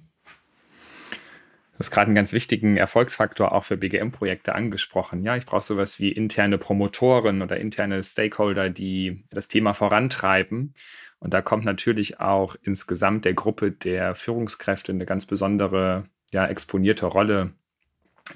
Du 1.81 1.85
hast 1.85 1.93
gerade 1.93 2.07
einen 2.09 2.15
ganz 2.15 2.35
wichtigen 2.35 2.77
Erfolgsfaktor 2.77 3.53
auch 3.53 3.65
für 3.65 3.79
BGM-Projekte 3.79 4.55
angesprochen. 4.55 5.25
Ja, 5.25 5.37
ich 5.37 5.47
brauche 5.47 5.63
sowas 5.63 5.99
wie 5.99 6.13
interne 6.13 6.59
Promotoren 6.59 7.41
oder 7.41 7.59
interne 7.59 8.05
Stakeholder, 8.05 8.69
die 8.69 9.25
das 9.31 9.49
Thema 9.49 9.73
vorantreiben. 9.73 10.75
Und 11.21 11.33
da 11.33 11.41
kommt 11.41 11.65
natürlich 11.65 12.21
auch 12.21 12.55
insgesamt 12.63 13.25
der 13.25 13.33
Gruppe 13.33 13.71
der 13.73 14.15
Führungskräfte 14.15 14.93
eine 14.93 15.07
ganz 15.07 15.25
besondere, 15.25 16.05
ja, 16.33 16.47
exponierte 16.47 17.07
Rolle 17.07 17.55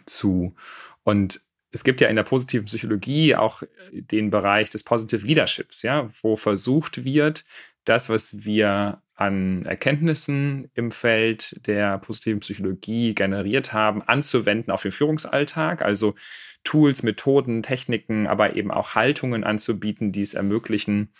zu. 0.06 0.54
Und 1.02 1.42
es 1.74 1.82
gibt 1.82 2.00
ja 2.00 2.06
in 2.06 2.14
der 2.14 2.22
positiven 2.22 2.66
Psychologie 2.66 3.34
auch 3.34 3.64
den 3.90 4.30
Bereich 4.30 4.70
des 4.70 4.84
Positive 4.84 5.26
Leaderships, 5.26 5.82
ja, 5.82 6.08
wo 6.22 6.36
versucht 6.36 7.04
wird, 7.04 7.44
das, 7.84 8.08
was 8.08 8.44
wir 8.44 9.02
an 9.16 9.66
Erkenntnissen 9.66 10.70
im 10.74 10.92
Feld 10.92 11.66
der 11.66 11.98
positiven 11.98 12.40
Psychologie 12.40 13.12
generiert 13.14 13.72
haben, 13.72 14.02
anzuwenden 14.02 14.70
auf 14.70 14.82
den 14.82 14.92
Führungsalltag, 14.92 15.82
also 15.82 16.14
Tools, 16.62 17.02
Methoden, 17.02 17.64
Techniken, 17.64 18.28
aber 18.28 18.54
eben 18.54 18.70
auch 18.70 18.94
Haltungen 18.94 19.42
anzubieten, 19.42 20.12
die 20.12 20.22
es 20.22 20.34
ermöglichen, 20.34 21.12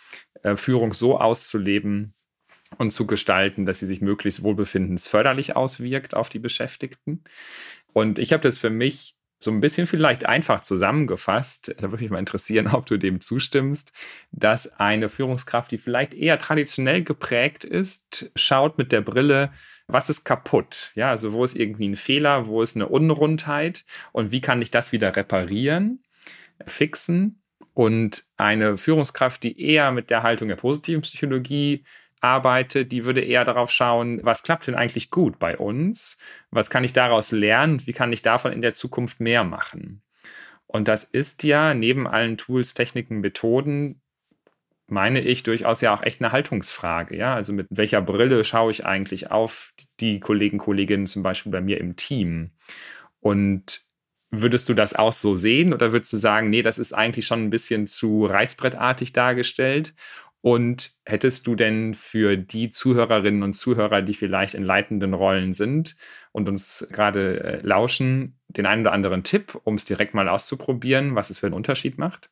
äh, 0.44 0.54
Führung 0.54 0.94
so 0.94 1.18
auszuleben 1.18 2.14
und 2.78 2.92
zu 2.92 3.08
gestalten, 3.08 3.66
dass 3.66 3.80
sie 3.80 3.86
sich 3.86 4.00
möglichst 4.00 4.44
wohlbefindensförderlich 4.44 5.56
auswirkt 5.56 6.14
auf 6.14 6.28
die 6.28 6.38
Beschäftigten. 6.38 7.24
Und 7.92 8.20
ich 8.20 8.32
habe 8.32 8.42
das 8.42 8.58
für 8.58 8.70
mich 8.70 9.16
so 9.44 9.50
ein 9.50 9.61
bisschen 9.61 9.87
vielleicht 9.87 10.26
einfach 10.26 10.62
zusammengefasst, 10.62 11.74
da 11.78 11.90
würde 11.90 12.02
mich 12.02 12.11
mal 12.11 12.18
interessieren, 12.18 12.68
ob 12.72 12.87
du 12.87 12.96
dem 12.96 13.20
zustimmst, 13.20 13.92
dass 14.33 14.80
eine 14.80 15.09
Führungskraft, 15.09 15.70
die 15.70 15.78
vielleicht 15.78 16.14
eher 16.14 16.38
traditionell 16.38 17.04
geprägt 17.04 17.64
ist, 17.64 18.30
schaut 18.35 18.78
mit 18.78 18.90
der 18.90 19.02
Brille, 19.02 19.52
was 19.87 20.09
ist 20.09 20.24
kaputt? 20.24 20.92
Ja, 20.94 21.11
also 21.11 21.33
wo 21.33 21.44
ist 21.44 21.57
irgendwie 21.57 21.88
ein 21.88 21.96
Fehler, 21.96 22.46
wo 22.46 22.62
ist 22.62 22.74
eine 22.74 22.88
Unrundheit 22.88 23.85
und 24.12 24.33
wie 24.33 24.40
kann 24.40 24.62
ich 24.62 24.70
das 24.70 24.92
wieder 24.92 25.14
reparieren, 25.14 26.02
fixen? 26.66 27.40
Und 27.74 28.24
eine 28.37 28.78
Führungskraft, 28.78 29.42
die 29.42 29.61
eher 29.61 29.90
mit 29.90 30.09
der 30.09 30.22
Haltung 30.22 30.46
der 30.46 30.54
positiven 30.54 31.02
Psychologie 31.02 31.85
arbeitet, 32.24 32.90
die 32.90 33.04
würde 33.04 33.20
eher 33.20 33.44
darauf 33.44 33.70
schauen, 33.70 34.20
was 34.24 34.42
klappt 34.42 34.66
denn 34.66 34.74
eigentlich 34.74 35.10
gut 35.10 35.38
bei 35.38 35.56
uns? 35.56 36.18
Was 36.50 36.70
kann 36.70 36.82
ich 36.82 36.94
daraus 36.94 37.30
lernen? 37.30 37.87
Wie 37.87 37.92
kann 37.92 38.12
ich 38.12 38.22
davon 38.22 38.52
in 38.52 38.62
der 38.62 38.72
Zukunft 38.72 39.20
mehr 39.20 39.44
machen? 39.44 40.02
Und 40.66 40.88
das 40.88 41.04
ist 41.04 41.44
ja 41.44 41.74
neben 41.74 42.06
allen 42.08 42.38
Tools, 42.38 42.74
Techniken, 42.74 43.20
Methoden, 43.20 44.00
meine 44.87 45.20
ich, 45.20 45.42
durchaus 45.42 45.82
ja 45.82 45.94
auch 45.94 46.02
echt 46.02 46.20
eine 46.20 46.32
Haltungsfrage. 46.32 47.16
Ja, 47.16 47.34
also 47.34 47.52
mit 47.52 47.66
welcher 47.70 48.00
Brille 48.00 48.42
schaue 48.44 48.70
ich 48.70 48.87
eigentlich 48.87 49.30
auf 49.30 49.74
die 50.00 50.18
Kollegen, 50.18 50.58
Kolleginnen 50.58 51.06
zum 51.06 51.22
Beispiel 51.22 51.52
bei 51.52 51.60
mir 51.60 51.78
im 51.78 51.96
Team? 51.96 52.52
Und 53.20 53.84
Würdest 54.40 54.68
du 54.68 54.74
das 54.74 54.94
auch 54.94 55.12
so 55.12 55.37
sehen 55.37 55.72
oder 55.72 55.92
würdest 55.92 56.12
du 56.12 56.16
sagen, 56.16 56.50
nee, 56.50 56.62
das 56.62 56.78
ist 56.78 56.92
eigentlich 56.92 57.26
schon 57.26 57.44
ein 57.44 57.50
bisschen 57.50 57.87
zu 57.87 58.26
reißbrettartig 58.26 59.12
dargestellt 59.12 59.94
und 60.44 60.92
hättest 61.07 61.46
du 61.46 61.54
denn 61.54 61.94
für 61.94 62.37
die 62.37 62.70
Zuhörerinnen 62.70 63.42
und 63.42 63.54
Zuhörer, 63.54 64.02
die 64.02 64.12
vielleicht 64.12 64.52
in 64.52 64.62
leitenden 64.62 65.14
Rollen 65.14 65.54
sind 65.54 65.96
und 66.33 66.50
uns 66.50 66.87
gerade 66.92 67.42
äh, 67.42 67.61
lauschen, 67.62 68.38
den 68.48 68.66
einen 68.66 68.83
oder 68.83 68.92
anderen 68.92 69.22
Tipp, 69.24 69.59
um 69.64 69.76
es 69.76 69.87
direkt 69.87 70.12
mal 70.12 70.28
auszuprobieren, 70.28 71.14
was 71.14 71.30
es 71.30 71.38
für 71.38 71.46
einen 71.46 71.54
Unterschied 71.54 71.96
macht? 71.96 72.28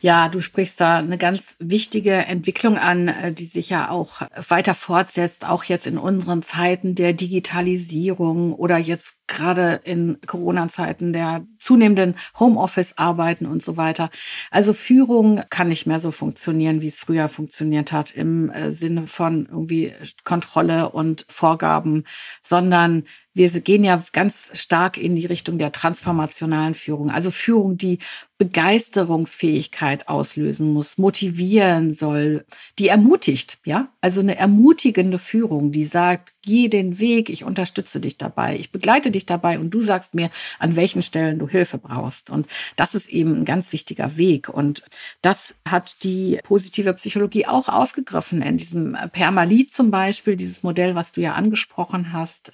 Ja, 0.00 0.28
du 0.28 0.40
sprichst 0.40 0.80
da 0.80 0.98
eine 0.98 1.18
ganz 1.18 1.56
wichtige 1.58 2.12
Entwicklung 2.12 2.78
an, 2.78 3.08
äh, 3.08 3.32
die 3.32 3.44
sich 3.44 3.68
ja 3.70 3.90
auch 3.90 4.22
weiter 4.48 4.74
fortsetzt, 4.74 5.46
auch 5.46 5.64
jetzt 5.64 5.86
in 5.86 5.98
unseren 5.98 6.42
Zeiten 6.42 6.94
der 6.94 7.12
Digitalisierung 7.12 8.54
oder 8.54 8.78
jetzt 8.78 9.16
gerade 9.26 9.80
in 9.84 10.18
Corona-Zeiten 10.26 11.12
der 11.12 11.46
zunehmenden 11.58 12.16
Homeoffice-Arbeiten 12.38 13.46
und 13.46 13.62
so 13.62 13.76
weiter. 13.76 14.10
Also 14.50 14.72
Führung 14.72 15.42
kann 15.50 15.68
nicht 15.68 15.86
mehr 15.86 15.98
so 15.98 16.10
funktionieren, 16.10 16.80
wie 16.80 16.88
es 16.88 16.98
früher 16.98 17.28
funktioniert 17.28 17.92
hat, 17.92 18.10
im 18.10 18.50
äh, 18.50 18.72
Sinne 18.72 19.06
von 19.06 19.46
irgendwie 19.50 19.92
Kontrolle 20.24 20.90
und 20.90 21.26
Vorgaben, 21.28 22.04
sondern 22.42 23.04
wir 23.34 23.48
gehen 23.60 23.84
ja 23.84 24.02
ganz 24.12 24.50
stark 24.60 24.98
in 24.98 25.16
die 25.16 25.26
Richtung 25.26 25.58
der 25.58 25.72
transformationalen 25.72 26.74
Führung. 26.74 27.10
Also 27.10 27.30
Führung, 27.30 27.78
die 27.78 27.98
Begeisterungsfähigkeit 28.42 30.08
auslösen 30.08 30.72
muss, 30.72 30.98
motivieren 30.98 31.92
soll, 31.92 32.44
die 32.78 32.88
ermutigt, 32.88 33.58
ja? 33.64 33.92
Also 34.00 34.20
eine 34.20 34.36
ermutigende 34.36 35.18
Führung, 35.18 35.70
die 35.70 35.84
sagt, 35.84 36.34
geh 36.42 36.68
den 36.68 36.98
Weg, 36.98 37.30
ich 37.30 37.44
unterstütze 37.44 38.00
dich 38.00 38.18
dabei, 38.18 38.56
ich 38.56 38.72
begleite 38.72 39.12
dich 39.12 39.26
dabei 39.26 39.60
und 39.60 39.70
du 39.70 39.80
sagst 39.80 40.16
mir, 40.16 40.28
an 40.58 40.74
welchen 40.74 41.02
Stellen 41.02 41.38
du 41.38 41.48
Hilfe 41.48 41.78
brauchst. 41.78 42.30
Und 42.30 42.48
das 42.74 42.96
ist 42.96 43.08
eben 43.08 43.36
ein 43.36 43.44
ganz 43.44 43.72
wichtiger 43.72 44.16
Weg. 44.16 44.48
Und 44.48 44.82
das 45.20 45.54
hat 45.66 46.02
die 46.02 46.40
positive 46.42 46.94
Psychologie 46.94 47.46
auch 47.46 47.68
aufgegriffen 47.68 48.42
in 48.42 48.56
diesem 48.56 48.96
Permalit 49.12 49.70
zum 49.70 49.92
Beispiel, 49.92 50.34
dieses 50.34 50.64
Modell, 50.64 50.96
was 50.96 51.12
du 51.12 51.20
ja 51.20 51.34
angesprochen 51.34 52.12
hast, 52.12 52.52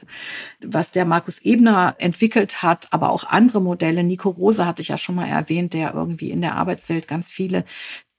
was 0.72 0.92
der 0.92 1.04
Markus 1.04 1.40
Ebner 1.40 1.94
entwickelt 1.98 2.62
hat, 2.62 2.88
aber 2.92 3.10
auch 3.10 3.24
andere 3.24 3.60
Modelle. 3.60 4.04
Nico 4.04 4.30
Rose 4.30 4.66
hatte 4.66 4.82
ich 4.82 4.88
ja 4.88 4.98
schon 4.98 5.14
mal 5.14 5.28
erwähnt, 5.28 5.74
der 5.74 5.94
irgendwie 5.94 6.30
in 6.30 6.40
der 6.40 6.56
Arbeitswelt 6.56 7.08
ganz 7.08 7.30
viele 7.30 7.64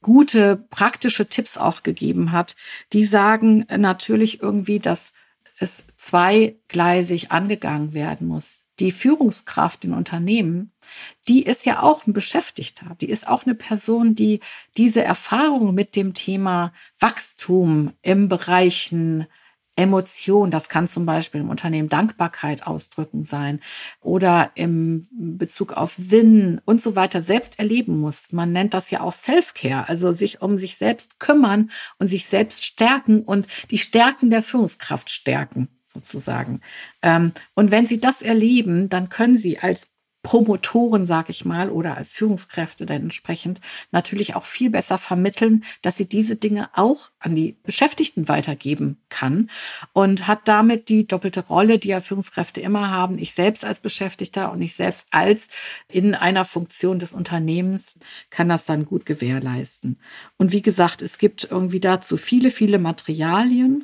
gute 0.01 0.55
praktische 0.69 1.27
Tipps 1.27 1.57
auch 1.57 1.83
gegeben 1.83 2.31
hat, 2.31 2.55
die 2.93 3.05
sagen 3.05 3.65
natürlich 3.69 4.41
irgendwie, 4.41 4.79
dass 4.79 5.13
es 5.59 5.87
zweigleisig 5.97 7.31
angegangen 7.31 7.93
werden 7.93 8.27
muss. 8.27 8.63
Die 8.79 8.91
Führungskraft 8.91 9.83
in 9.83 9.93
Unternehmen, 9.93 10.71
die 11.27 11.43
ist 11.43 11.65
ja 11.65 11.83
auch 11.83 12.07
ein 12.07 12.13
Beschäftigter. 12.13 12.95
Die 13.01 13.09
ist 13.09 13.27
auch 13.27 13.45
eine 13.45 13.55
Person, 13.55 14.15
die 14.15 14.39
diese 14.77 15.03
Erfahrung 15.03 15.73
mit 15.73 15.97
dem 15.97 16.13
Thema 16.13 16.71
Wachstum 16.97 17.91
im 18.01 18.29
Bereichen 18.29 19.27
Emotion, 19.79 20.51
das 20.51 20.67
kann 20.67 20.89
zum 20.89 21.05
Beispiel 21.05 21.39
im 21.39 21.49
Unternehmen 21.49 21.87
Dankbarkeit 21.87 22.67
ausdrücken 22.67 23.23
sein 23.23 23.61
oder 24.01 24.51
im 24.55 25.07
Bezug 25.11 25.71
auf 25.71 25.93
Sinn 25.93 26.59
und 26.65 26.81
so 26.81 26.97
weiter 26.97 27.21
selbst 27.21 27.59
erleben 27.59 27.97
muss. 27.97 28.33
Man 28.33 28.51
nennt 28.51 28.73
das 28.73 28.91
ja 28.91 28.99
auch 28.99 29.13
Self-Care, 29.13 29.87
also 29.87 30.11
sich 30.11 30.41
um 30.41 30.59
sich 30.59 30.75
selbst 30.75 31.21
kümmern 31.21 31.71
und 31.97 32.07
sich 32.07 32.25
selbst 32.25 32.65
stärken 32.65 33.23
und 33.23 33.47
die 33.71 33.77
Stärken 33.77 34.29
der 34.29 34.43
Führungskraft 34.43 35.09
stärken 35.09 35.69
sozusagen. 35.93 36.59
Ähm, 37.01 37.31
und 37.55 37.71
wenn 37.71 37.87
Sie 37.87 38.01
das 38.01 38.21
erleben, 38.21 38.89
dann 38.89 39.07
können 39.07 39.37
Sie 39.37 39.59
als 39.59 39.87
Promotoren, 40.29 41.07
sage 41.07 41.31
ich 41.31 41.43
mal, 41.43 41.71
oder 41.71 41.97
als 41.97 42.11
Führungskräfte 42.11 42.85
dann 42.85 43.01
entsprechend 43.01 43.59
natürlich 43.89 44.35
auch 44.35 44.45
viel 44.45 44.69
besser 44.69 44.99
vermitteln, 44.99 45.63
dass 45.81 45.97
sie 45.97 46.07
diese 46.07 46.35
Dinge 46.35 46.69
auch 46.73 47.09
an 47.17 47.33
die 47.33 47.57
Beschäftigten 47.63 48.27
weitergeben 48.27 49.01
kann 49.09 49.49
und 49.91 50.27
hat 50.27 50.47
damit 50.47 50.89
die 50.89 51.07
doppelte 51.07 51.47
Rolle, 51.47 51.79
die 51.79 51.87
ja 51.87 51.99
Führungskräfte 51.99 52.61
immer 52.61 52.91
haben. 52.91 53.17
Ich 53.17 53.33
selbst 53.33 53.65
als 53.65 53.79
Beschäftigter 53.79 54.51
und 54.51 54.61
ich 54.61 54.75
selbst 54.75 55.07
als 55.09 55.47
in 55.87 56.13
einer 56.13 56.45
Funktion 56.45 56.99
des 56.99 57.11
Unternehmens 57.11 57.97
kann 58.29 58.49
das 58.49 58.67
dann 58.67 58.85
gut 58.85 59.07
gewährleisten. 59.07 59.99
Und 60.37 60.51
wie 60.51 60.61
gesagt, 60.61 61.01
es 61.01 61.17
gibt 61.17 61.47
irgendwie 61.49 61.79
dazu 61.79 62.17
viele, 62.17 62.51
viele 62.51 62.77
Materialien. 62.77 63.83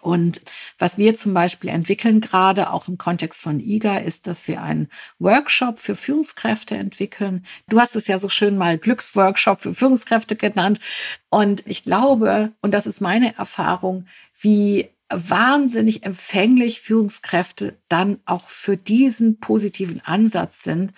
Und 0.00 0.42
was 0.78 0.98
wir 0.98 1.14
zum 1.14 1.34
Beispiel 1.34 1.70
entwickeln, 1.70 2.20
gerade 2.20 2.72
auch 2.72 2.88
im 2.88 2.98
Kontext 2.98 3.40
von 3.40 3.60
IGA, 3.60 3.98
ist, 3.98 4.26
dass 4.26 4.48
wir 4.48 4.62
einen 4.62 4.88
Workshop 5.18 5.78
für 5.78 5.94
Führungskräfte 5.94 6.76
entwickeln. 6.76 7.46
Du 7.68 7.80
hast 7.80 7.96
es 7.96 8.06
ja 8.06 8.18
so 8.18 8.28
schön 8.28 8.56
mal 8.56 8.78
Glücksworkshop 8.78 9.60
für 9.60 9.74
Führungskräfte 9.74 10.36
genannt. 10.36 10.80
Und 11.28 11.66
ich 11.66 11.84
glaube, 11.84 12.52
und 12.62 12.72
das 12.72 12.86
ist 12.86 13.00
meine 13.00 13.36
Erfahrung, 13.36 14.06
wie 14.40 14.90
wahnsinnig 15.10 16.04
empfänglich 16.04 16.80
Führungskräfte 16.80 17.76
dann 17.88 18.20
auch 18.26 18.48
für 18.48 18.76
diesen 18.76 19.40
positiven 19.40 20.00
Ansatz 20.04 20.62
sind 20.62 20.92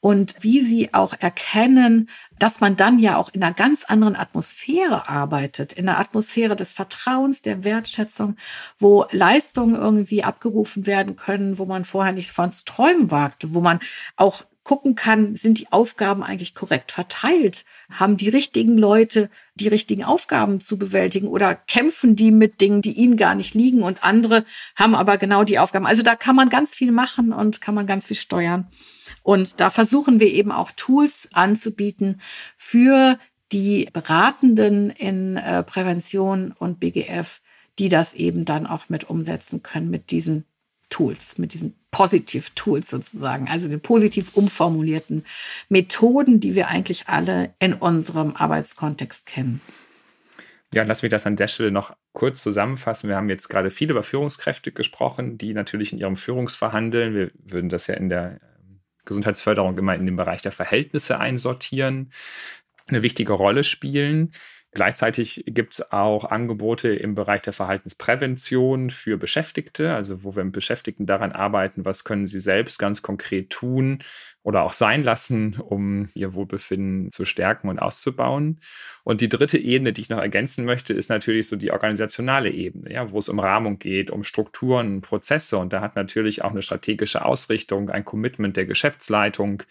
und 0.00 0.36
wie 0.40 0.62
sie 0.62 0.94
auch 0.94 1.14
erkennen, 1.18 2.08
dass 2.38 2.60
man 2.60 2.76
dann 2.76 2.98
ja 3.00 3.16
auch 3.16 3.30
in 3.32 3.42
einer 3.42 3.54
ganz 3.54 3.84
anderen 3.84 4.14
Atmosphäre 4.14 5.08
arbeitet, 5.08 5.72
in 5.72 5.88
einer 5.88 5.98
Atmosphäre 5.98 6.54
des 6.54 6.72
Vertrauens, 6.72 7.42
der 7.42 7.64
Wertschätzung, 7.64 8.36
wo 8.78 9.06
Leistungen 9.10 9.74
irgendwie 9.74 10.22
abgerufen 10.22 10.86
werden 10.86 11.16
können, 11.16 11.58
wo 11.58 11.66
man 11.66 11.84
vorher 11.84 12.12
nicht 12.12 12.30
von 12.30 12.52
zu 12.52 12.64
träumen 12.64 13.10
wagte, 13.10 13.52
wo 13.52 13.60
man 13.60 13.80
auch 14.16 14.44
gucken 14.66 14.96
kann, 14.96 15.36
sind 15.36 15.60
die 15.60 15.70
Aufgaben 15.70 16.24
eigentlich 16.24 16.52
korrekt 16.52 16.90
verteilt? 16.90 17.64
Haben 17.88 18.16
die 18.16 18.28
richtigen 18.28 18.76
Leute 18.76 19.30
die 19.54 19.68
richtigen 19.68 20.02
Aufgaben 20.02 20.58
zu 20.58 20.76
bewältigen 20.76 21.28
oder 21.28 21.54
kämpfen 21.54 22.16
die 22.16 22.32
mit 22.32 22.60
Dingen, 22.60 22.82
die 22.82 22.94
ihnen 22.94 23.16
gar 23.16 23.36
nicht 23.36 23.54
liegen 23.54 23.82
und 23.82 24.02
andere 24.02 24.44
haben 24.74 24.96
aber 24.96 25.18
genau 25.18 25.44
die 25.44 25.60
Aufgaben? 25.60 25.86
Also 25.86 26.02
da 26.02 26.16
kann 26.16 26.34
man 26.34 26.48
ganz 26.48 26.74
viel 26.74 26.90
machen 26.90 27.32
und 27.32 27.60
kann 27.60 27.76
man 27.76 27.86
ganz 27.86 28.08
viel 28.08 28.16
steuern. 28.16 28.66
Und 29.22 29.60
da 29.60 29.70
versuchen 29.70 30.18
wir 30.18 30.32
eben 30.32 30.50
auch 30.50 30.72
Tools 30.72 31.28
anzubieten 31.32 32.20
für 32.56 33.20
die 33.52 33.88
Beratenden 33.92 34.90
in 34.90 35.36
äh, 35.36 35.62
Prävention 35.62 36.50
und 36.50 36.80
BGF, 36.80 37.40
die 37.78 37.88
das 37.88 38.14
eben 38.14 38.44
dann 38.44 38.66
auch 38.66 38.88
mit 38.88 39.08
umsetzen 39.08 39.62
können 39.62 39.90
mit 39.90 40.10
diesen 40.10 40.44
Tools, 40.88 41.38
mit 41.38 41.52
diesen 41.52 41.74
Positiv-Tools 41.90 42.90
sozusagen, 42.90 43.48
also 43.48 43.68
den 43.68 43.80
positiv 43.80 44.36
umformulierten 44.36 45.24
Methoden, 45.68 46.40
die 46.40 46.54
wir 46.54 46.68
eigentlich 46.68 47.08
alle 47.08 47.54
in 47.58 47.74
unserem 47.74 48.36
Arbeitskontext 48.36 49.26
kennen. 49.26 49.60
Ja, 50.74 50.82
lass 50.82 51.02
mich 51.02 51.10
das 51.10 51.26
an 51.26 51.36
der 51.36 51.48
Stelle 51.48 51.70
noch 51.70 51.96
kurz 52.12 52.42
zusammenfassen. 52.42 53.08
Wir 53.08 53.16
haben 53.16 53.28
jetzt 53.28 53.48
gerade 53.48 53.70
viel 53.70 53.90
über 53.90 54.02
Führungskräfte 54.02 54.72
gesprochen, 54.72 55.38
die 55.38 55.54
natürlich 55.54 55.92
in 55.92 55.98
ihrem 55.98 56.16
Führungsverhandeln, 56.16 57.14
wir 57.14 57.30
würden 57.38 57.68
das 57.68 57.86
ja 57.86 57.94
in 57.94 58.08
der 58.08 58.40
ähm, 58.42 58.80
Gesundheitsförderung 59.04 59.78
immer 59.78 59.94
in 59.94 60.06
den 60.06 60.16
Bereich 60.16 60.42
der 60.42 60.52
Verhältnisse 60.52 61.18
einsortieren, 61.18 62.10
eine 62.88 63.02
wichtige 63.02 63.32
Rolle 63.32 63.64
spielen. 63.64 64.32
Gleichzeitig 64.76 65.42
gibt 65.46 65.72
es 65.72 65.90
auch 65.90 66.26
Angebote 66.26 66.90
im 66.90 67.14
Bereich 67.14 67.40
der 67.40 67.54
Verhaltensprävention 67.54 68.90
für 68.90 69.16
Beschäftigte, 69.16 69.94
also 69.94 70.22
wo 70.22 70.36
wir 70.36 70.44
mit 70.44 70.52
Beschäftigten 70.52 71.06
daran 71.06 71.32
arbeiten, 71.32 71.86
was 71.86 72.04
können 72.04 72.26
sie 72.26 72.40
selbst 72.40 72.78
ganz 72.78 73.00
konkret 73.00 73.48
tun, 73.48 74.00
oder 74.46 74.62
auch 74.62 74.74
sein 74.74 75.02
lassen, 75.02 75.56
um 75.58 76.08
ihr 76.14 76.32
Wohlbefinden 76.32 77.10
zu 77.10 77.24
stärken 77.24 77.68
und 77.68 77.80
auszubauen. 77.80 78.60
Und 79.02 79.20
die 79.20 79.28
dritte 79.28 79.58
Ebene, 79.58 79.92
die 79.92 80.02
ich 80.02 80.08
noch 80.08 80.20
ergänzen 80.20 80.64
möchte, 80.64 80.92
ist 80.92 81.10
natürlich 81.10 81.48
so 81.48 81.56
die 81.56 81.72
organisationale 81.72 82.50
Ebene, 82.50 82.92
ja, 82.92 83.10
wo 83.10 83.18
es 83.18 83.28
um 83.28 83.40
Rahmung 83.40 83.80
geht, 83.80 84.12
um 84.12 84.22
Strukturen, 84.22 85.00
Prozesse. 85.00 85.58
Und 85.58 85.72
da 85.72 85.80
hat 85.80 85.96
natürlich 85.96 86.42
auch 86.42 86.52
eine 86.52 86.62
strategische 86.62 87.24
Ausrichtung, 87.24 87.90
ein 87.90 88.04
Commitment 88.04 88.56
der 88.56 88.66
Geschäftsleitung 88.66 89.64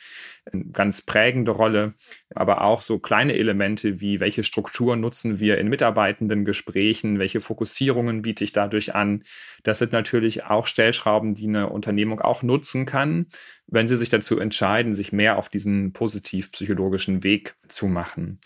eine 0.51 0.65
ganz 0.65 1.01
prägende 1.01 1.51
Rolle, 1.51 1.93
aber 2.33 2.61
auch 2.61 2.81
so 2.81 2.99
kleine 2.99 3.33
Elemente 3.33 3.99
wie 3.99 4.19
welche 4.19 4.43
Strukturen 4.43 4.99
nutzen 4.99 5.39
wir 5.39 5.57
in 5.57 5.69
mitarbeitenden 5.69 6.45
Gesprächen, 6.45 7.19
welche 7.19 7.41
Fokussierungen 7.41 8.21
biete 8.21 8.43
ich 8.43 8.53
dadurch 8.53 8.93
an. 8.93 9.23
Das 9.63 9.79
sind 9.79 9.91
natürlich 9.91 10.43
auch 10.45 10.67
Stellschrauben, 10.67 11.33
die 11.33 11.47
eine 11.47 11.69
Unternehmung 11.69 12.21
auch 12.21 12.43
nutzen 12.43 12.85
kann, 12.85 13.27
wenn 13.67 13.87
sie 13.87 13.97
sich 13.97 14.09
dazu 14.09 14.39
entscheiden, 14.65 14.95
sich 14.95 15.13
mehr 15.13 15.37
auf 15.37 15.49
diesen 15.49 15.93
positiv-psychologischen 15.93 17.23
Weg 17.23 17.55
zu 17.67 17.87
machen. 17.87 18.39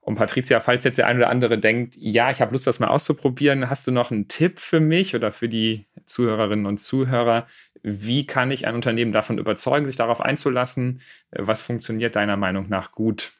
Und 0.00 0.16
Patricia, 0.16 0.60
falls 0.60 0.84
jetzt 0.84 0.98
der 0.98 1.06
eine 1.06 1.20
oder 1.20 1.30
andere 1.30 1.58
denkt, 1.58 1.96
ja, 1.98 2.30
ich 2.30 2.40
habe 2.40 2.52
Lust, 2.52 2.66
das 2.66 2.78
mal 2.78 2.88
auszuprobieren, 2.88 3.70
hast 3.70 3.86
du 3.86 3.90
noch 3.90 4.10
einen 4.10 4.28
Tipp 4.28 4.58
für 4.60 4.78
mich 4.78 5.14
oder 5.16 5.32
für 5.32 5.48
die 5.48 5.86
Zuhörerinnen 6.04 6.66
und 6.66 6.78
Zuhörer? 6.78 7.46
Wie 7.82 8.26
kann 8.26 8.50
ich 8.50 8.66
ein 8.66 8.74
Unternehmen 8.74 9.12
davon 9.12 9.38
überzeugen, 9.38 9.86
sich 9.86 9.96
darauf 9.96 10.20
einzulassen? 10.20 11.00
Was 11.30 11.62
funktioniert 11.62 12.16
deiner 12.16 12.36
Meinung 12.36 12.68
nach 12.68 12.92
gut? 12.92 13.32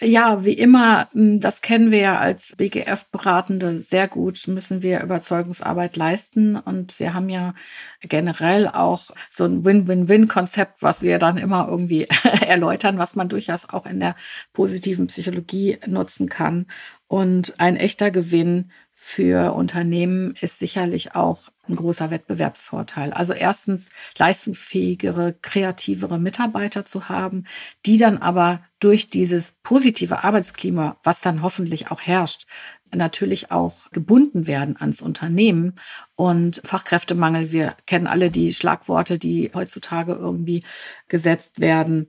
Ja, 0.00 0.44
wie 0.44 0.52
immer, 0.52 1.08
hm, 1.12 1.40
das 1.40 1.62
kennen 1.62 1.90
wir 1.90 1.98
ja 1.98 2.18
als 2.18 2.54
BGF-Beratende 2.56 3.80
sehr 3.80 4.08
gut, 4.08 4.46
müssen 4.46 4.82
wir 4.82 5.00
Überzeugungsarbeit 5.02 5.96
leisten. 5.96 6.56
Und 6.56 7.00
wir 7.00 7.14
haben 7.14 7.30
ja 7.30 7.54
generell 8.00 8.68
auch 8.68 9.10
so 9.30 9.44
ein 9.44 9.64
Win-Win-Win-Konzept, 9.64 10.82
was 10.82 11.00
wir 11.00 11.18
dann 11.18 11.38
immer 11.38 11.68
irgendwie 11.70 12.06
erläutern, 12.46 12.98
was 12.98 13.16
man 13.16 13.30
durchaus 13.30 13.70
auch 13.70 13.86
in 13.86 14.00
der 14.00 14.16
positiven 14.52 15.06
Psychologie 15.06 15.78
nutzen 15.86 16.28
kann. 16.28 16.66
Und 17.08 17.58
ein 17.58 17.76
echter 17.76 18.10
Gewinn 18.10 18.70
für 18.98 19.52
Unternehmen 19.52 20.34
ist 20.40 20.58
sicherlich 20.58 21.14
auch 21.14 21.50
ein 21.68 21.76
großer 21.76 22.10
Wettbewerbsvorteil. 22.10 23.12
Also 23.12 23.34
erstens 23.34 23.90
leistungsfähigere, 24.16 25.34
kreativere 25.42 26.18
Mitarbeiter 26.18 26.86
zu 26.86 27.10
haben, 27.10 27.44
die 27.84 27.98
dann 27.98 28.16
aber 28.16 28.62
durch 28.80 29.10
dieses 29.10 29.52
positive 29.62 30.24
Arbeitsklima, 30.24 30.96
was 31.02 31.20
dann 31.20 31.42
hoffentlich 31.42 31.90
auch 31.90 32.00
herrscht, 32.00 32.46
natürlich 32.94 33.50
auch 33.50 33.90
gebunden 33.90 34.46
werden 34.46 34.78
ans 34.78 35.02
Unternehmen. 35.02 35.74
Und 36.14 36.62
Fachkräftemangel, 36.64 37.52
wir 37.52 37.76
kennen 37.84 38.06
alle 38.06 38.30
die 38.30 38.54
Schlagworte, 38.54 39.18
die 39.18 39.50
heutzutage 39.52 40.14
irgendwie 40.14 40.64
gesetzt 41.08 41.60
werden, 41.60 42.08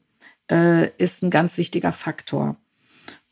äh, 0.50 0.89
ist 0.97 1.21
ein 1.21 1.32
ganz 1.32 1.58
wichtiger 1.58 1.91
Faktor. 1.91 2.56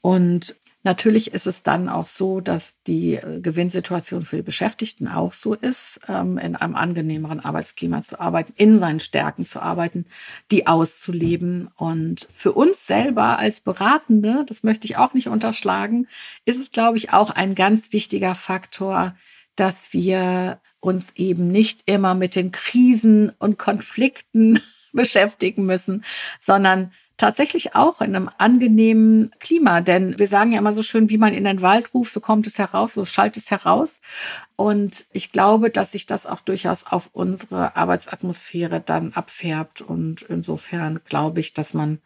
Und 0.01 0.57
Natürlich 0.85 1.33
ist 1.33 1.47
es 1.47 1.63
dann 1.63 1.89
auch 1.89 2.05
so, 2.05 2.41
dass 2.41 2.83
die 2.83 3.15
äh, 3.15 3.39
Gewinnsituation 3.41 4.21
für 4.21 4.35
die 4.35 4.41
Beschäftigten 4.43 5.07
auch 5.07 5.33
so 5.33 5.55
ist, 5.55 5.99
ähm, 6.07 6.37
in 6.37 6.55
einem 6.55 6.75
angenehmeren 6.75 7.39
Arbeitsklima 7.39 8.03
zu 8.03 8.19
arbeiten, 8.19 8.53
in 8.55 8.77
seinen 8.77 8.99
Stärken 8.99 9.47
zu 9.47 9.63
arbeiten, 9.63 10.05
die 10.51 10.67
auszuleben. 10.67 11.69
Und 11.75 12.27
für 12.31 12.51
uns 12.51 12.85
selber 12.85 13.39
als 13.39 13.61
Beratende, 13.61 14.45
das 14.47 14.61
möchte 14.61 14.85
ich 14.85 14.97
auch 14.97 15.15
nicht 15.15 15.27
unterschlagen, 15.27 16.07
ist 16.45 16.61
es, 16.61 16.69
glaube 16.69 16.97
ich, 16.97 17.11
auch 17.11 17.31
ein 17.31 17.55
ganz 17.55 17.91
wichtiger 17.91 18.35
Faktor, 18.35 19.15
dass 19.55 19.91
wir 19.91 20.61
uns 20.81 21.13
eben 21.15 21.47
nicht 21.47 21.81
immer 21.87 22.13
mit 22.13 22.35
den 22.35 22.51
Krisen 22.51 23.31
und 23.39 23.57
Konflikten 23.57 24.61
beschäftigen 24.93 25.65
müssen, 25.65 26.05
sondern 26.39 26.91
tatsächlich 27.17 27.75
auch 27.75 28.01
in 28.01 28.15
einem 28.15 28.29
angenehmen 28.37 29.31
Klima. 29.39 29.81
Denn 29.81 30.17
wir 30.19 30.27
sagen 30.27 30.51
ja 30.51 30.59
immer 30.59 30.73
so 30.73 30.83
schön, 30.83 31.09
wie 31.09 31.17
man 31.17 31.33
in 31.33 31.43
den 31.43 31.61
Wald 31.61 31.93
ruft, 31.93 32.13
so 32.13 32.19
kommt 32.19 32.47
es 32.47 32.59
heraus, 32.59 32.93
so 32.93 33.05
schallt 33.05 33.37
es 33.37 33.51
heraus. 33.51 34.01
Und 34.55 35.07
ich 35.11 35.31
glaube, 35.31 35.69
dass 35.69 35.91
sich 35.91 36.05
das 36.05 36.25
auch 36.25 36.41
durchaus 36.41 36.85
auf 36.85 37.09
unsere 37.13 37.75
Arbeitsatmosphäre 37.75 38.81
dann 38.81 39.13
abfärbt. 39.13 39.81
Und 39.81 40.23
insofern 40.23 41.01
glaube 41.05 41.39
ich, 41.39 41.53
dass 41.53 41.73
man 41.73 41.99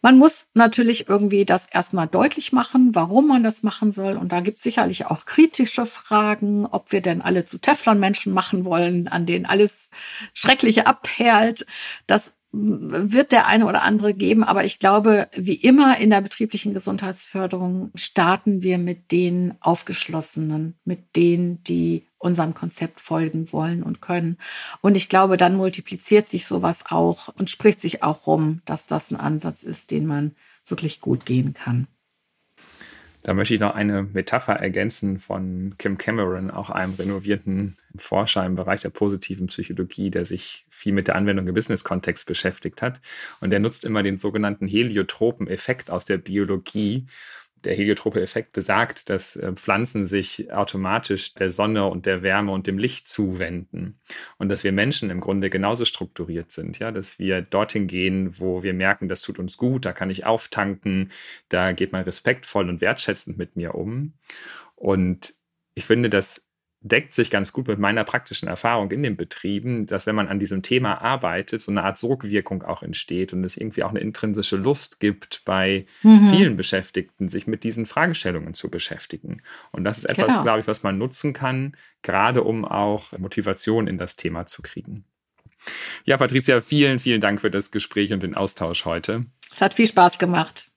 man 0.00 0.16
muss 0.16 0.48
natürlich 0.54 1.08
irgendwie 1.08 1.44
das 1.44 1.66
erstmal 1.66 2.06
deutlich 2.06 2.52
machen, 2.52 2.94
warum 2.94 3.26
man 3.26 3.42
das 3.42 3.64
machen 3.64 3.90
soll. 3.90 4.16
Und 4.16 4.30
da 4.30 4.40
gibt 4.40 4.58
es 4.58 4.62
sicherlich 4.62 5.06
auch 5.06 5.24
kritische 5.24 5.86
Fragen, 5.86 6.66
ob 6.66 6.92
wir 6.92 7.00
denn 7.00 7.20
alle 7.20 7.44
zu 7.44 7.58
Teflon-Menschen 7.58 8.32
machen 8.32 8.64
wollen, 8.64 9.08
an 9.08 9.26
denen 9.26 9.44
alles 9.44 9.90
Schreckliche 10.34 10.86
abperlt. 10.86 11.66
Das 12.06 12.32
wird 12.50 13.32
der 13.32 13.46
eine 13.46 13.66
oder 13.66 13.82
andere 13.82 14.14
geben. 14.14 14.42
Aber 14.42 14.64
ich 14.64 14.78
glaube, 14.78 15.28
wie 15.34 15.54
immer 15.54 15.98
in 15.98 16.10
der 16.10 16.20
betrieblichen 16.20 16.72
Gesundheitsförderung 16.72 17.90
starten 17.94 18.62
wir 18.62 18.78
mit 18.78 19.12
den 19.12 19.54
Aufgeschlossenen, 19.60 20.78
mit 20.84 21.16
denen, 21.16 21.62
die 21.64 22.06
unserem 22.18 22.54
Konzept 22.54 23.00
folgen 23.00 23.52
wollen 23.52 23.82
und 23.82 24.00
können. 24.00 24.38
Und 24.80 24.96
ich 24.96 25.08
glaube, 25.08 25.36
dann 25.36 25.56
multipliziert 25.56 26.26
sich 26.26 26.46
sowas 26.46 26.84
auch 26.88 27.28
und 27.28 27.50
spricht 27.50 27.80
sich 27.80 28.02
auch 28.02 28.26
rum, 28.26 28.62
dass 28.64 28.86
das 28.86 29.10
ein 29.10 29.16
Ansatz 29.16 29.62
ist, 29.62 29.90
den 29.90 30.06
man 30.06 30.34
wirklich 30.66 31.00
gut 31.00 31.26
gehen 31.26 31.54
kann. 31.54 31.86
Da 33.28 33.34
möchte 33.34 33.52
ich 33.52 33.60
noch 33.60 33.74
eine 33.74 34.04
Metapher 34.04 34.54
ergänzen 34.54 35.18
von 35.18 35.74
Kim 35.76 35.98
Cameron, 35.98 36.50
auch 36.50 36.70
einem 36.70 36.94
renovierten 36.94 37.76
Forscher 37.94 38.46
im 38.46 38.54
Bereich 38.54 38.80
der 38.80 38.88
positiven 38.88 39.48
Psychologie, 39.48 40.10
der 40.10 40.24
sich 40.24 40.64
viel 40.70 40.94
mit 40.94 41.08
der 41.08 41.16
Anwendung 41.16 41.46
im 41.46 41.52
Business-Kontext 41.52 42.26
beschäftigt 42.26 42.80
hat. 42.80 43.02
Und 43.42 43.50
der 43.50 43.60
nutzt 43.60 43.84
immer 43.84 44.02
den 44.02 44.16
sogenannten 44.16 44.66
heliotropen 44.66 45.46
Effekt 45.46 45.90
aus 45.90 46.06
der 46.06 46.16
Biologie 46.16 47.04
der 47.64 47.74
heliotrope 47.74 48.20
Effekt 48.20 48.52
besagt, 48.52 49.10
dass 49.10 49.36
äh, 49.36 49.52
Pflanzen 49.52 50.06
sich 50.06 50.52
automatisch 50.52 51.34
der 51.34 51.50
Sonne 51.50 51.86
und 51.86 52.06
der 52.06 52.22
Wärme 52.22 52.52
und 52.52 52.66
dem 52.66 52.78
Licht 52.78 53.08
zuwenden. 53.08 54.00
Und 54.38 54.48
dass 54.48 54.64
wir 54.64 54.72
Menschen 54.72 55.10
im 55.10 55.20
Grunde 55.20 55.50
genauso 55.50 55.84
strukturiert 55.84 56.50
sind, 56.50 56.78
ja, 56.78 56.90
dass 56.90 57.18
wir 57.18 57.42
dorthin 57.42 57.86
gehen, 57.86 58.38
wo 58.38 58.62
wir 58.62 58.74
merken, 58.74 59.08
das 59.08 59.22
tut 59.22 59.38
uns 59.38 59.56
gut, 59.56 59.84
da 59.84 59.92
kann 59.92 60.10
ich 60.10 60.24
auftanken, 60.24 61.10
da 61.48 61.72
geht 61.72 61.92
man 61.92 62.02
respektvoll 62.02 62.68
und 62.68 62.80
wertschätzend 62.80 63.38
mit 63.38 63.56
mir 63.56 63.74
um. 63.74 64.14
Und 64.74 65.34
ich 65.74 65.84
finde, 65.84 66.10
dass 66.10 66.47
deckt 66.80 67.12
sich 67.12 67.30
ganz 67.30 67.52
gut 67.52 67.66
mit 67.66 67.78
meiner 67.78 68.04
praktischen 68.04 68.48
Erfahrung 68.48 68.90
in 68.92 69.02
den 69.02 69.16
Betrieben, 69.16 69.86
dass 69.86 70.06
wenn 70.06 70.14
man 70.14 70.28
an 70.28 70.38
diesem 70.38 70.62
Thema 70.62 71.02
arbeitet, 71.02 71.60
so 71.60 71.72
eine 71.72 71.82
Art 71.82 71.98
Sogwirkung 71.98 72.62
auch 72.62 72.82
entsteht 72.82 73.32
und 73.32 73.42
es 73.44 73.56
irgendwie 73.56 73.82
auch 73.82 73.90
eine 73.90 73.98
intrinsische 73.98 74.56
Lust 74.56 75.00
gibt 75.00 75.42
bei 75.44 75.86
mhm. 76.02 76.30
vielen 76.30 76.56
Beschäftigten, 76.56 77.28
sich 77.28 77.46
mit 77.46 77.64
diesen 77.64 77.84
Fragestellungen 77.84 78.54
zu 78.54 78.70
beschäftigen. 78.70 79.42
Und 79.72 79.84
das 79.84 79.98
ist 79.98 80.04
etwas, 80.04 80.28
genau. 80.28 80.42
glaube 80.42 80.60
ich, 80.60 80.66
was 80.68 80.84
man 80.84 80.98
nutzen 80.98 81.32
kann, 81.32 81.76
gerade 82.02 82.44
um 82.44 82.64
auch 82.64 83.16
Motivation 83.18 83.88
in 83.88 83.98
das 83.98 84.16
Thema 84.16 84.46
zu 84.46 84.62
kriegen. 84.62 85.04
Ja, 86.04 86.16
Patricia, 86.16 86.60
vielen, 86.60 87.00
vielen 87.00 87.20
Dank 87.20 87.40
für 87.40 87.50
das 87.50 87.72
Gespräch 87.72 88.12
und 88.12 88.22
den 88.22 88.34
Austausch 88.34 88.84
heute. 88.84 89.26
Es 89.52 89.60
hat 89.60 89.74
viel 89.74 89.86
Spaß 89.86 90.18
gemacht. 90.18 90.67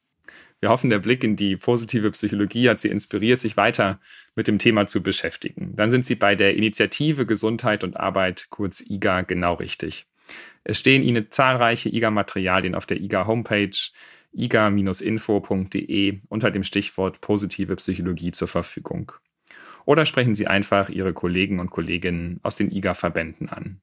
Wir 0.61 0.69
hoffen, 0.69 0.91
der 0.91 0.99
Blick 0.99 1.23
in 1.23 1.35
die 1.35 1.57
positive 1.57 2.11
Psychologie 2.11 2.69
hat 2.69 2.79
Sie 2.81 2.89
inspiriert, 2.89 3.39
sich 3.39 3.57
weiter 3.57 3.99
mit 4.35 4.47
dem 4.47 4.59
Thema 4.59 4.85
zu 4.85 5.01
beschäftigen. 5.01 5.75
Dann 5.75 5.89
sind 5.89 6.05
Sie 6.05 6.13
bei 6.13 6.35
der 6.35 6.55
Initiative 6.55 7.25
Gesundheit 7.25 7.83
und 7.83 7.97
Arbeit, 7.97 8.47
kurz 8.51 8.79
IGA, 8.87 9.21
genau 9.21 9.55
richtig. 9.55 10.05
Es 10.63 10.77
stehen 10.77 11.01
Ihnen 11.01 11.31
zahlreiche 11.31 11.89
IGA-Materialien 11.89 12.75
auf 12.75 12.85
der 12.85 13.01
IGA-Homepage 13.01 13.71
iga-info.de 14.33 16.19
unter 16.29 16.51
dem 16.51 16.63
Stichwort 16.63 17.21
positive 17.21 17.75
Psychologie 17.77 18.31
zur 18.31 18.47
Verfügung. 18.47 19.11
Oder 19.85 20.05
sprechen 20.05 20.35
Sie 20.35 20.45
einfach 20.45 20.89
Ihre 20.89 21.13
Kollegen 21.13 21.59
und 21.59 21.71
Kolleginnen 21.71 22.39
aus 22.43 22.55
den 22.55 22.71
IGA-Verbänden 22.71 23.49
an. 23.49 23.81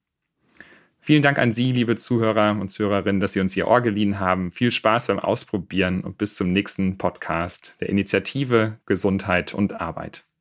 Vielen 1.01 1.23
Dank 1.23 1.39
an 1.39 1.53
Sie, 1.53 1.71
liebe 1.71 1.95
Zuhörer 1.95 2.51
und 2.59 2.69
Zuhörerinnen, 2.69 3.21
dass 3.21 3.33
Sie 3.33 3.39
uns 3.39 3.55
Ihr 3.55 3.67
Ohr 3.67 3.81
geliehen 3.81 4.19
haben. 4.19 4.51
Viel 4.51 4.71
Spaß 4.71 5.07
beim 5.07 5.19
Ausprobieren 5.19 6.01
und 6.01 6.17
bis 6.17 6.35
zum 6.35 6.51
nächsten 6.51 6.97
Podcast 6.97 7.75
der 7.79 7.89
Initiative 7.89 8.77
Gesundheit 8.85 9.53
und 9.53 9.79
Arbeit. 9.79 10.29